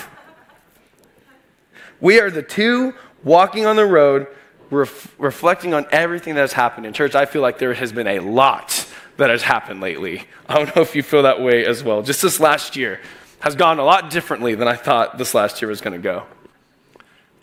We 2.00 2.20
are 2.20 2.30
the 2.30 2.42
two 2.42 2.94
walking 3.22 3.64
on 3.64 3.76
the 3.76 3.86
road, 3.86 4.26
ref- 4.70 5.14
reflecting 5.16 5.72
on 5.72 5.86
everything 5.92 6.34
that 6.34 6.40
has 6.40 6.52
happened. 6.52 6.86
In 6.86 6.92
church, 6.92 7.14
I 7.14 7.26
feel 7.26 7.42
like 7.42 7.58
there 7.58 7.74
has 7.74 7.92
been 7.92 8.08
a 8.08 8.18
lot 8.18 8.86
that 9.18 9.30
has 9.30 9.42
happened 9.42 9.80
lately. 9.80 10.24
I 10.48 10.56
don't 10.56 10.74
know 10.74 10.82
if 10.82 10.96
you 10.96 11.04
feel 11.04 11.22
that 11.22 11.40
way 11.40 11.64
as 11.64 11.84
well. 11.84 12.02
Just 12.02 12.22
this 12.22 12.40
last 12.40 12.74
year 12.74 13.00
has 13.38 13.54
gone 13.54 13.78
a 13.78 13.84
lot 13.84 14.10
differently 14.10 14.56
than 14.56 14.66
I 14.66 14.74
thought 14.74 15.16
this 15.16 15.32
last 15.32 15.62
year 15.62 15.68
was 15.68 15.80
going 15.80 15.92
to 15.92 16.02
go. 16.02 16.26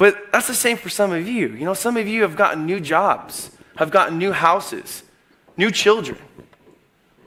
But 0.01 0.31
that's 0.31 0.47
the 0.47 0.55
same 0.55 0.77
for 0.77 0.89
some 0.89 1.13
of 1.13 1.27
you. 1.27 1.49
You 1.49 1.63
know, 1.63 1.75
some 1.75 1.95
of 1.95 2.07
you 2.07 2.23
have 2.23 2.35
gotten 2.35 2.65
new 2.65 2.79
jobs, 2.79 3.51
have 3.75 3.91
gotten 3.91 4.17
new 4.17 4.31
houses, 4.31 5.03
new 5.57 5.69
children. 5.69 6.17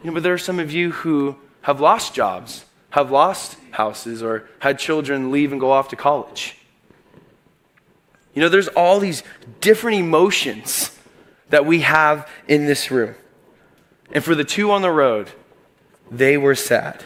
You 0.03 0.11
know, 0.11 0.15
but 0.15 0.25
there 0.25 0.35
are 0.35 0.39
some 0.39 0.59
of 0.59 0.73
you 0.73 0.91
who 0.91 1.37
have 1.61 1.81
lost 1.81 2.15
jobs, 2.15 2.65
have 2.91 3.13
lost 3.13 3.59
houses, 3.71 4.25
or 4.25 4.49
had 4.59 4.81
children 4.81 5.31
leave 5.31 5.53
and 5.53 5.61
go 5.61 5.71
off 5.71 5.87
to 5.91 5.95
college. 5.95 6.57
You 8.35 8.43
know, 8.43 8.49
there's 8.49 8.67
all 8.67 8.99
these 8.99 9.23
different 9.61 9.99
emotions 9.99 10.99
that 11.51 11.65
we 11.65 11.83
have 11.83 12.29
in 12.49 12.67
this 12.67 12.91
room. 12.91 13.15
And 14.11 14.25
for 14.25 14.35
the 14.35 14.43
two 14.43 14.73
on 14.73 14.83
the 14.83 14.91
road, 14.91 15.31
they 16.11 16.37
were 16.37 16.57
sad. 16.57 17.05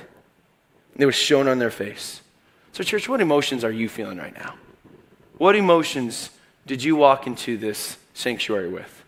It 0.96 1.04
was 1.04 1.14
shown 1.14 1.46
on 1.46 1.58
their 1.58 1.70
face. 1.70 2.22
So, 2.72 2.82
church, 2.82 3.06
what 3.06 3.20
emotions 3.20 3.64
are 3.64 3.70
you 3.70 3.90
feeling 3.90 4.16
right 4.16 4.34
now? 4.34 4.54
What 5.38 5.54
emotions 5.54 6.30
did 6.66 6.82
you 6.82 6.96
walk 6.96 7.26
into 7.26 7.56
this 7.56 7.96
sanctuary 8.12 8.68
with? 8.68 9.04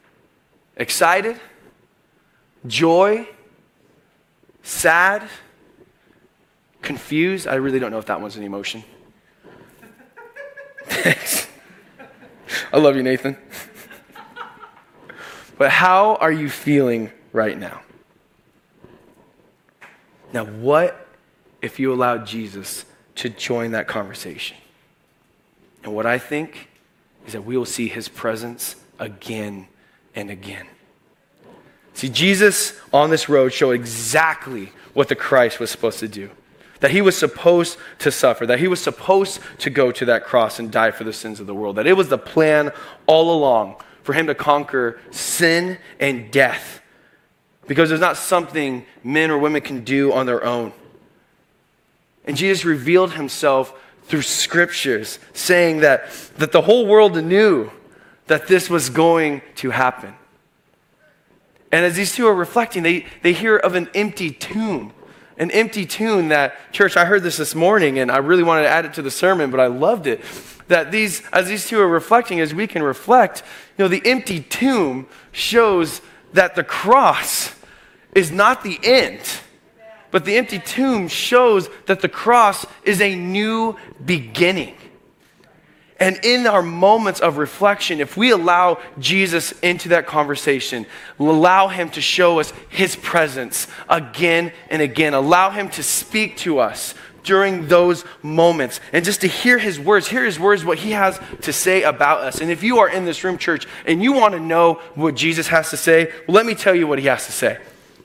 Excited? 0.77 1.39
Joy? 2.67 3.29
Sad? 4.63 5.29
Confused? 6.83 7.49
I 7.49 7.57
really 7.57 7.81
don't 7.81 7.91
know 7.91 7.99
if 7.99 8.07
that 8.07 8.21
one's 8.21 8.37
an 8.37 8.45
emotion. 8.45 8.85
Thanks. 10.87 11.49
I 12.73 12.79
love 12.79 12.95
you, 12.95 13.03
Nathan. 13.03 13.37
but 15.59 15.71
how 15.71 16.15
are 16.17 16.33
you 16.33 16.49
feeling 16.49 17.11
right 17.33 17.59
now? 17.59 17.83
Now, 20.33 20.45
what 20.45 21.09
if 21.61 21.81
you 21.81 21.93
allowed 21.93 22.25
Jesus 22.25 22.85
to 23.17 23.29
join 23.29 23.73
that 23.73 23.89
conversation? 23.89 24.57
And 25.83 25.95
what 25.95 26.07
I 26.07 26.19
think 26.19 26.69
is 27.27 27.33
that 27.33 27.43
we 27.43 27.57
will 27.57 27.67
see 27.67 27.89
his 27.89 28.09
presence 28.09 28.77
again 28.99 29.67
and 30.15 30.31
again. 30.31 30.67
See, 31.95 32.09
Jesus 32.09 32.79
on 32.93 33.11
this 33.11 33.29
road 33.29 33.53
showed 33.53 33.73
exactly 33.73 34.73
what 34.95 35.09
the 35.09 35.15
Christ 35.15 35.61
was 35.61 35.71
supposed 35.71 35.99
to 36.01 36.09
do. 36.09 36.31
That 36.81 36.91
he 36.91 37.03
was 37.03 37.17
supposed 37.17 37.77
to 37.99 38.11
suffer, 38.11 38.47
that 38.47 38.59
he 38.59 38.69
was 38.69 38.81
supposed 38.81 39.41
to 39.59 39.69
go 39.69 39.93
to 39.93 40.07
that 40.07 40.25
cross 40.25 40.59
and 40.59 40.71
die 40.71 40.93
for 40.93 41.05
the 41.05 41.13
sins 41.13 41.39
of 41.39 41.47
the 41.47 41.55
world, 41.55 41.77
that 41.77 41.87
it 41.87 41.97
was 41.97 42.09
the 42.09 42.19
plan 42.19 42.73
all 43.07 43.35
along 43.35 43.77
for 44.03 44.15
him 44.15 44.27
to 44.29 44.35
conquer 44.35 44.99
sin 45.11 45.79
and 45.99 46.31
death. 46.31 46.81
Because 47.67 47.91
there's 47.91 48.01
not 48.01 48.17
something 48.17 48.87
men 49.05 49.31
or 49.31 49.39
women 49.39 49.61
can 49.61 49.85
do 49.85 50.13
on 50.13 50.25
their 50.27 50.43
own. 50.43 50.73
And 52.25 52.37
Jesus 52.37 52.65
revealed 52.65 53.13
himself 53.13 53.79
through 54.11 54.23
scriptures, 54.23 55.21
saying 55.33 55.81
that, 55.81 56.11
that 56.37 56.51
the 56.51 56.63
whole 56.63 56.85
world 56.85 57.23
knew 57.23 57.71
that 58.27 58.49
this 58.49 58.69
was 58.69 58.91
going 58.91 59.41
to 59.55 59.71
happen. 59.71 60.13
And 61.71 61.85
as 61.85 61.95
these 61.95 62.13
two 62.13 62.27
are 62.27 62.35
reflecting, 62.35 62.83
they, 62.83 63.07
they 63.23 63.33
hear 63.33 63.57
of 63.57 63.77
an 63.77 63.89
empty 63.95 64.33
tomb. 64.33 64.93
An 65.39 65.53
empty 65.53 65.87
tomb 65.87 66.29
that, 66.29 66.73
church, 66.73 66.97
I 66.97 67.05
heard 67.05 67.23
this 67.23 67.37
this 67.37 67.55
morning 67.55 68.01
and 68.01 68.11
I 68.11 68.17
really 68.17 68.43
wanted 68.43 68.65
to 68.65 68.69
add 68.69 68.85
it 68.85 68.95
to 68.95 69.03
the 69.03 69.13
sermon, 69.13 69.53
but 69.53 69.61
I 69.61 69.69
loved 69.69 70.09
it. 70.09 70.23
That 70.67 70.91
these, 70.91 71.23
as 71.33 71.47
these 71.47 71.69
two 71.69 71.81
are 71.81 71.89
reflecting, 71.89 72.41
as 72.41 72.53
we 72.53 72.67
can 72.67 72.83
reflect, 72.83 73.45
you 73.79 73.85
know, 73.85 73.89
the 73.89 74.03
empty 74.05 74.41
tomb 74.41 75.07
shows 75.31 76.01
that 76.33 76.57
the 76.57 76.65
cross 76.65 77.55
is 78.15 78.33
not 78.33 78.65
the 78.65 78.81
end, 78.83 79.21
but 80.11 80.25
the 80.25 80.37
empty 80.37 80.59
tomb 80.59 81.09
shows 81.09 81.69
that 81.87 82.01
the 82.01 82.09
cross 82.09 82.67
is 82.85 83.01
a 83.01 83.15
new 83.15 83.77
beginning. 84.05 84.75
And 86.01 86.19
in 86.25 86.47
our 86.47 86.63
moments 86.63 87.21
of 87.21 87.37
reflection, 87.37 88.01
if 88.01 88.17
we 88.17 88.31
allow 88.31 88.81
Jesus 88.99 89.53
into 89.61 89.91
that 89.91 90.07
conversation, 90.07 90.87
allow 91.19 91.69
him 91.69 91.91
to 91.91 92.01
show 92.01 92.41
us 92.41 92.55
his 92.71 92.97
presence 92.97 93.67
again 93.87 94.53
and 94.71 94.81
again, 94.81 95.13
allow 95.13 95.51
him 95.51 95.69
to 95.71 95.83
speak 95.83 96.39
to 96.39 96.59
us 96.59 96.95
during 97.23 97.69
those 97.69 98.07
moments 98.23 98.81
and 98.95 99.05
just 99.05 99.21
to 99.21 99.27
hear 99.27 99.59
his 99.59 99.79
words, 99.79 100.09
hear 100.09 100.25
his 100.25 100.41
words, 100.41 100.65
what 100.65 100.79
he 100.79 100.93
has 100.93 101.21
to 101.43 101.53
say 101.53 101.83
about 101.83 102.23
us. 102.23 102.41
And 102.41 102.51
if 102.51 102.63
you 102.63 102.79
are 102.79 102.89
in 102.89 103.05
this 103.05 103.23
room, 103.23 103.37
church, 103.37 103.67
and 103.85 104.03
you 104.03 104.15
want 104.15 104.33
to 104.33 104.41
know 104.41 104.75
what 104.95 105.17
Jesus 105.17 105.49
has 105.49 105.69
to 105.69 105.77
say, 105.77 106.11
well, 106.27 106.35
let 106.35 106.47
me 106.47 106.55
tell 106.55 106.75
you 106.75 106.87
what 106.87 106.99
he 106.99 107.07
has 107.09 107.27
to 107.27 107.33
say. 107.33 107.59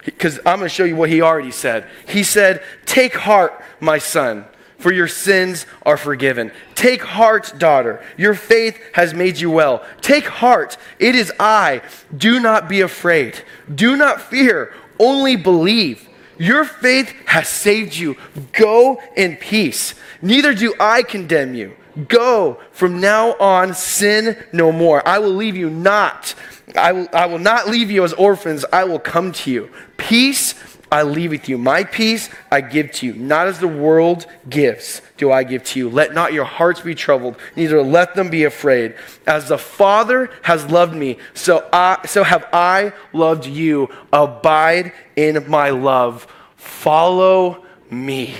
Because 0.05 0.37
I'm 0.39 0.59
going 0.59 0.61
to 0.61 0.69
show 0.69 0.85
you 0.85 0.95
what 0.95 1.09
he 1.09 1.21
already 1.21 1.51
said. 1.51 1.87
He 2.07 2.23
said, 2.23 2.63
Take 2.85 3.15
heart, 3.15 3.61
my 3.79 3.97
son 3.97 4.45
for 4.85 4.91
your 4.91 5.07
sins 5.07 5.65
are 5.83 5.97
forgiven. 5.97 6.51
Take 6.75 7.01
heart, 7.01 7.53
daughter. 7.57 8.03
Your 8.17 8.35
faith 8.35 8.79
has 8.93 9.13
made 9.13 9.39
you 9.39 9.49
well. 9.49 9.83
Take 10.01 10.25
heart. 10.25 10.77
It 10.99 11.15
is 11.15 11.33
I. 11.39 11.81
Do 12.15 12.39
not 12.39 12.69
be 12.69 12.81
afraid. 12.81 13.41
Do 13.73 13.95
not 13.95 14.21
fear. 14.21 14.73
Only 14.99 15.37
believe. 15.37 16.07
Your 16.37 16.65
faith 16.65 17.13
has 17.25 17.47
saved 17.47 17.95
you. 17.95 18.17
Go 18.51 19.01
in 19.15 19.37
peace. 19.37 19.95
Neither 20.21 20.53
do 20.53 20.75
I 20.79 21.03
condemn 21.03 21.55
you. 21.55 21.75
Go 22.07 22.59
from 22.71 22.99
now 22.99 23.33
on, 23.39 23.73
sin 23.73 24.37
no 24.51 24.71
more. 24.71 25.05
I 25.07 25.19
will 25.19 25.33
leave 25.33 25.55
you 25.55 25.69
not. 25.69 26.35
I 26.75 26.91
will, 26.91 27.07
I 27.13 27.25
will 27.25 27.39
not 27.39 27.69
leave 27.69 27.89
you 27.89 28.03
as 28.03 28.13
orphans. 28.13 28.65
I 28.73 28.83
will 28.83 28.99
come 28.99 29.31
to 29.31 29.51
you. 29.51 29.69
Peace 29.97 30.55
I 30.91 31.03
leave 31.03 31.31
with 31.31 31.49
you. 31.49 31.57
My 31.57 31.83
peace 31.83 32.29
I 32.51 32.61
give 32.61 32.91
to 32.93 33.07
you, 33.07 33.13
not 33.15 33.47
as 33.47 33.59
the 33.59 33.67
world 33.67 34.27
gives, 34.49 35.01
do 35.17 35.31
I 35.31 35.43
give 35.43 35.63
to 35.65 35.79
you. 35.79 35.89
Let 35.89 36.13
not 36.13 36.31
your 36.31 36.45
hearts 36.45 36.81
be 36.81 36.95
troubled, 36.95 37.37
neither 37.55 37.81
let 37.81 38.15
them 38.15 38.29
be 38.29 38.43
afraid. 38.43 38.95
As 39.25 39.49
the 39.49 39.57
Father 39.57 40.29
has 40.43 40.65
loved 40.69 40.95
me, 40.95 41.17
so, 41.33 41.67
I, 41.73 41.99
so 42.05 42.23
have 42.23 42.47
I 42.53 42.93
loved 43.13 43.45
you. 43.45 43.89
Abide 44.13 44.93
in 45.15 45.49
my 45.49 45.69
love. 45.69 46.27
Follow 46.55 47.65
me. 47.89 48.35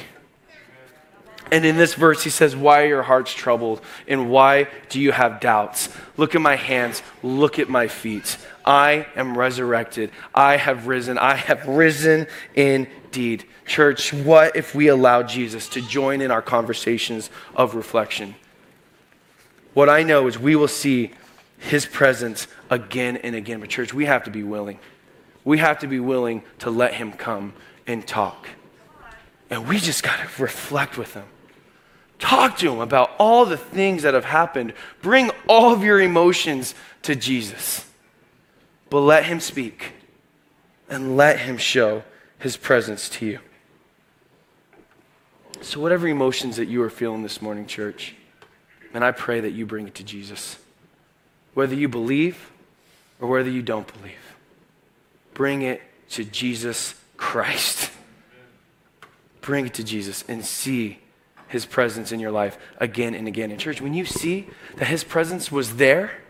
And 1.51 1.63
in 1.63 1.77
this 1.77 1.93
verse, 1.93 2.23
he 2.23 2.29
says, 2.29 2.55
Why 2.55 2.84
are 2.84 2.88
your 2.88 3.03
hearts 3.03 3.34
troubled? 3.34 3.81
And 4.08 4.29
why 4.29 4.67
do 4.89 4.99
you 4.99 5.12
have 5.12 5.39
doubts? 5.39 5.89
Look 6.17 6.36
at 6.36 6.41
my 6.41 6.55
hands, 6.55 7.03
look 7.21 7.60
at 7.60 7.69
my 7.69 7.88
feet. 7.88 8.38
I 8.65 9.05
am 9.15 9.38
resurrected. 9.38 10.12
I 10.34 10.58
have 10.58 10.88
risen. 10.88 11.19
I 11.19 11.36
have 11.36 11.67
risen 11.67 12.25
indeed. 12.55 13.45
Church, 13.65 14.12
what 14.12 14.55
if 14.55 14.73
we 14.73 14.88
allow 14.88 15.21
Jesus 15.21 15.69
to 15.69 15.81
join 15.81 16.21
in 16.21 16.31
our 16.31 16.41
conversations 16.41 17.29
of 17.55 17.75
reflection? 17.75 18.36
What 19.75 19.88
I 19.88 20.03
know 20.03 20.27
is 20.27 20.39
we 20.39 20.55
will 20.55 20.67
see 20.67 21.12
his 21.60 21.86
presence 21.86 22.47
again 22.71 23.17
and 23.17 23.36
again. 23.36 23.60
But, 23.60 23.69
church, 23.69 23.93
we 23.93 24.05
have 24.05 24.23
to 24.23 24.31
be 24.31 24.41
willing. 24.41 24.79
We 25.43 25.60
have 25.60 25.79
to 25.79 25.88
be 25.88 25.99
willing 25.99 26.41
to 26.60 26.71
let 26.71 26.95
him 26.95 27.12
come 27.12 27.53
and 27.86 28.05
talk. 28.05 28.47
And 29.51 29.67
we 29.67 29.77
just 29.77 30.01
got 30.01 30.17
to 30.17 30.41
reflect 30.41 30.97
with 30.97 31.13
him. 31.13 31.25
Talk 32.25 32.57
to 32.57 32.73
him 32.73 32.79
about 32.79 33.11
all 33.19 33.45
the 33.45 33.55
things 33.55 34.01
that 34.01 34.15
have 34.15 34.25
happened. 34.25 34.73
Bring 35.03 35.29
all 35.47 35.71
of 35.71 35.83
your 35.83 36.01
emotions 36.01 36.73
to 37.03 37.15
Jesus. 37.15 37.88
But 38.89 39.01
let 39.01 39.25
him 39.25 39.39
speak 39.39 39.93
and 40.89 41.15
let 41.15 41.41
him 41.41 41.59
show 41.59 42.03
his 42.39 42.57
presence 42.57 43.09
to 43.09 43.27
you. 43.27 43.39
So, 45.61 45.79
whatever 45.79 46.07
emotions 46.07 46.55
that 46.55 46.65
you 46.65 46.81
are 46.81 46.89
feeling 46.89 47.21
this 47.21 47.43
morning, 47.43 47.67
church, 47.67 48.15
and 48.91 49.05
I 49.05 49.11
pray 49.11 49.39
that 49.41 49.51
you 49.51 49.67
bring 49.67 49.85
it 49.85 49.93
to 49.93 50.03
Jesus. 50.03 50.57
Whether 51.53 51.75
you 51.75 51.88
believe 51.88 52.51
or 53.21 53.27
whether 53.27 53.51
you 53.51 53.61
don't 53.61 53.91
believe, 53.99 54.35
bring 55.35 55.61
it 55.61 55.79
to 56.09 56.23
Jesus 56.23 56.95
Christ. 57.17 57.91
Bring 59.41 59.67
it 59.67 59.75
to 59.75 59.83
Jesus 59.83 60.23
and 60.27 60.43
see 60.43 61.01
his 61.55 61.65
presence 61.65 62.11
in 62.11 62.19
your 62.19 62.31
life 62.31 62.57
again 62.77 63.15
and 63.15 63.27
again. 63.29 63.49
In 63.49 63.57
church, 63.57 63.81
when 63.81 63.93
you 63.93 64.03
see 64.03 64.47
that 64.75 64.85
his 64.85 65.05
presence 65.05 65.49
was 65.51 65.77
there 65.77 66.21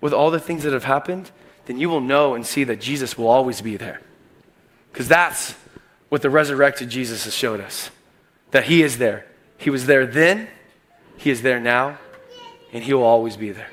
with 0.00 0.12
all 0.12 0.32
the 0.32 0.40
things 0.40 0.64
that 0.64 0.72
have 0.72 0.84
happened, 0.84 1.30
then 1.66 1.78
you 1.78 1.88
will 1.88 2.00
know 2.00 2.34
and 2.34 2.44
see 2.44 2.64
that 2.64 2.80
Jesus 2.80 3.16
will 3.16 3.28
always 3.28 3.60
be 3.60 3.76
there. 3.76 4.00
Because 4.92 5.06
that's 5.06 5.54
what 6.08 6.22
the 6.22 6.28
resurrected 6.30 6.90
Jesus 6.90 7.24
has 7.24 7.34
showed 7.34 7.60
us 7.60 7.90
that 8.50 8.64
he 8.64 8.82
is 8.82 8.98
there. 8.98 9.26
He 9.58 9.70
was 9.70 9.86
there 9.86 10.06
then, 10.06 10.48
he 11.18 11.30
is 11.30 11.42
there 11.42 11.60
now, 11.60 11.98
and 12.72 12.82
he 12.82 12.92
will 12.94 13.04
always 13.04 13.36
be 13.36 13.50
there. 13.50 13.70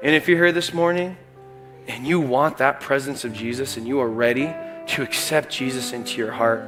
And 0.00 0.14
if 0.14 0.28
you're 0.28 0.38
here 0.38 0.52
this 0.52 0.72
morning 0.72 1.16
and 1.88 2.06
you 2.06 2.20
want 2.20 2.58
that 2.58 2.80
presence 2.80 3.24
of 3.24 3.32
Jesus 3.32 3.76
and 3.76 3.88
you 3.88 3.98
are 3.98 4.08
ready 4.08 4.54
to 4.88 5.02
accept 5.02 5.50
Jesus 5.50 5.92
into 5.92 6.18
your 6.18 6.30
heart, 6.30 6.62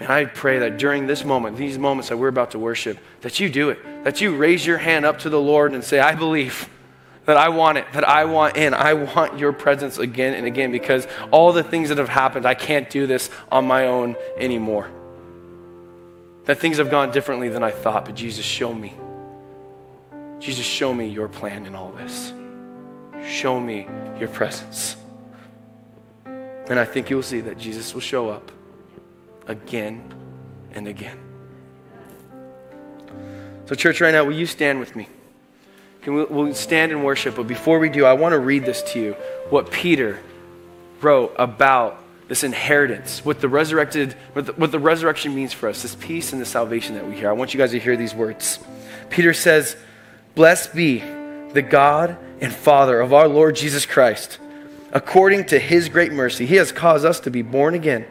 and 0.00 0.08
I 0.08 0.24
pray 0.24 0.60
that 0.60 0.78
during 0.78 1.06
this 1.06 1.24
moment, 1.26 1.58
these 1.58 1.78
moments 1.78 2.08
that 2.08 2.16
we're 2.16 2.28
about 2.28 2.52
to 2.52 2.58
worship, 2.58 2.98
that 3.20 3.38
you 3.38 3.50
do 3.50 3.68
it. 3.68 4.04
That 4.04 4.22
you 4.22 4.34
raise 4.34 4.66
your 4.66 4.78
hand 4.78 5.04
up 5.04 5.20
to 5.20 5.30
the 5.30 5.40
Lord 5.40 5.74
and 5.74 5.84
say, 5.84 6.00
I 6.00 6.14
believe 6.14 6.70
that 7.26 7.36
I 7.36 7.50
want 7.50 7.76
it, 7.76 7.84
that 7.92 8.08
I 8.08 8.24
want 8.24 8.56
in. 8.56 8.72
I 8.72 8.94
want 8.94 9.38
your 9.38 9.52
presence 9.52 9.98
again 9.98 10.32
and 10.32 10.46
again 10.46 10.72
because 10.72 11.06
all 11.30 11.52
the 11.52 11.62
things 11.62 11.90
that 11.90 11.98
have 11.98 12.08
happened, 12.08 12.46
I 12.46 12.54
can't 12.54 12.88
do 12.88 13.06
this 13.06 13.28
on 13.52 13.66
my 13.66 13.88
own 13.88 14.16
anymore. 14.38 14.90
That 16.46 16.58
things 16.58 16.78
have 16.78 16.90
gone 16.90 17.10
differently 17.10 17.50
than 17.50 17.62
I 17.62 17.70
thought, 17.70 18.06
but 18.06 18.14
Jesus, 18.14 18.44
show 18.44 18.72
me. 18.72 18.94
Jesus, 20.38 20.64
show 20.64 20.94
me 20.94 21.08
your 21.08 21.28
plan 21.28 21.66
in 21.66 21.74
all 21.74 21.92
this. 21.92 22.32
Show 23.28 23.60
me 23.60 23.86
your 24.18 24.28
presence. 24.28 24.96
And 26.24 26.78
I 26.78 26.86
think 26.86 27.10
you 27.10 27.16
will 27.16 27.22
see 27.22 27.42
that 27.42 27.58
Jesus 27.58 27.92
will 27.92 28.00
show 28.00 28.30
up 28.30 28.50
again 29.50 30.14
and 30.72 30.86
again. 30.86 31.18
So, 33.66 33.74
church, 33.74 34.00
right 34.00 34.12
now, 34.12 34.24
will 34.24 34.36
you 34.36 34.46
stand 34.46 34.80
with 34.80 34.94
me? 34.96 35.08
Can 36.02 36.14
we, 36.14 36.24
we'll 36.24 36.54
stand 36.54 36.92
and 36.92 37.04
worship, 37.04 37.36
but 37.36 37.46
before 37.46 37.78
we 37.78 37.88
do, 37.88 38.04
I 38.04 38.14
want 38.14 38.32
to 38.32 38.38
read 38.38 38.64
this 38.64 38.80
to 38.92 39.00
you 39.00 39.12
what 39.50 39.70
Peter 39.70 40.18
wrote 41.02 41.34
about 41.36 42.02
this 42.28 42.44
inheritance, 42.44 43.24
what 43.24 43.40
the 43.40 43.48
resurrected, 43.48 44.12
what 44.32 44.46
the, 44.46 44.52
what 44.52 44.70
the 44.70 44.78
resurrection 44.78 45.34
means 45.34 45.52
for 45.52 45.68
us, 45.68 45.82
this 45.82 45.96
peace 45.96 46.32
and 46.32 46.40
the 46.40 46.46
salvation 46.46 46.94
that 46.94 47.06
we 47.06 47.16
hear. 47.16 47.28
I 47.28 47.32
want 47.32 47.52
you 47.52 47.58
guys 47.58 47.72
to 47.72 47.80
hear 47.80 47.96
these 47.96 48.14
words. 48.14 48.60
Peter 49.10 49.34
says, 49.34 49.76
Blessed 50.36 50.74
be 50.74 51.00
the 51.52 51.62
God 51.62 52.16
and 52.40 52.54
Father 52.54 53.00
of 53.00 53.12
our 53.12 53.26
Lord 53.26 53.56
Jesus 53.56 53.84
Christ. 53.84 54.38
According 54.92 55.46
to 55.46 55.58
his 55.58 55.88
great 55.88 56.12
mercy, 56.12 56.46
he 56.46 56.54
has 56.56 56.70
caused 56.70 57.04
us 57.04 57.18
to 57.20 57.30
be 57.30 57.42
born 57.42 57.74
again 57.74 58.06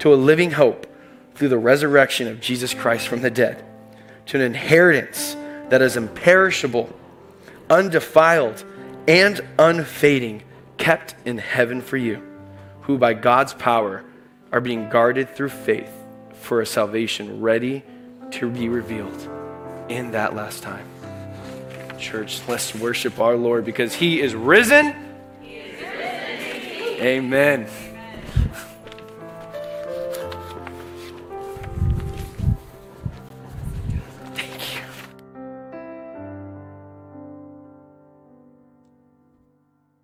to 0.00 0.12
a 0.12 0.16
living 0.16 0.50
hope 0.50 0.86
through 1.34 1.48
the 1.48 1.58
resurrection 1.58 2.28
of 2.28 2.40
Jesus 2.40 2.74
Christ 2.74 3.08
from 3.08 3.22
the 3.22 3.30
dead, 3.30 3.64
to 4.26 4.36
an 4.36 4.42
inheritance 4.42 5.36
that 5.68 5.80
is 5.80 5.96
imperishable 5.96 6.94
undefiled, 7.70 8.64
and 9.06 9.40
unfading, 9.58 10.42
kept 10.76 11.14
in 11.24 11.38
heaven 11.38 11.80
for 11.80 11.96
you, 11.96 12.22
who 12.82 12.98
by 12.98 13.14
God's 13.14 13.54
power 13.54 14.04
are 14.52 14.60
being 14.60 14.90
guarded 14.90 15.34
through 15.34 15.48
faith 15.48 15.90
for 16.34 16.60
a 16.60 16.66
salvation 16.66 17.40
ready 17.40 17.84
to 18.32 18.50
be 18.50 18.68
revealed 18.68 19.28
in 19.88 20.10
that 20.10 20.34
last 20.34 20.62
time. 20.62 20.86
Church, 21.98 22.40
let's 22.48 22.74
worship 22.74 23.20
our 23.20 23.36
Lord 23.36 23.64
because 23.64 23.94
he 23.94 24.20
is 24.20 24.34
risen. 24.34 24.94
He 25.40 25.56
is 25.56 25.80
risen 25.80 27.02
Amen. 27.02 27.68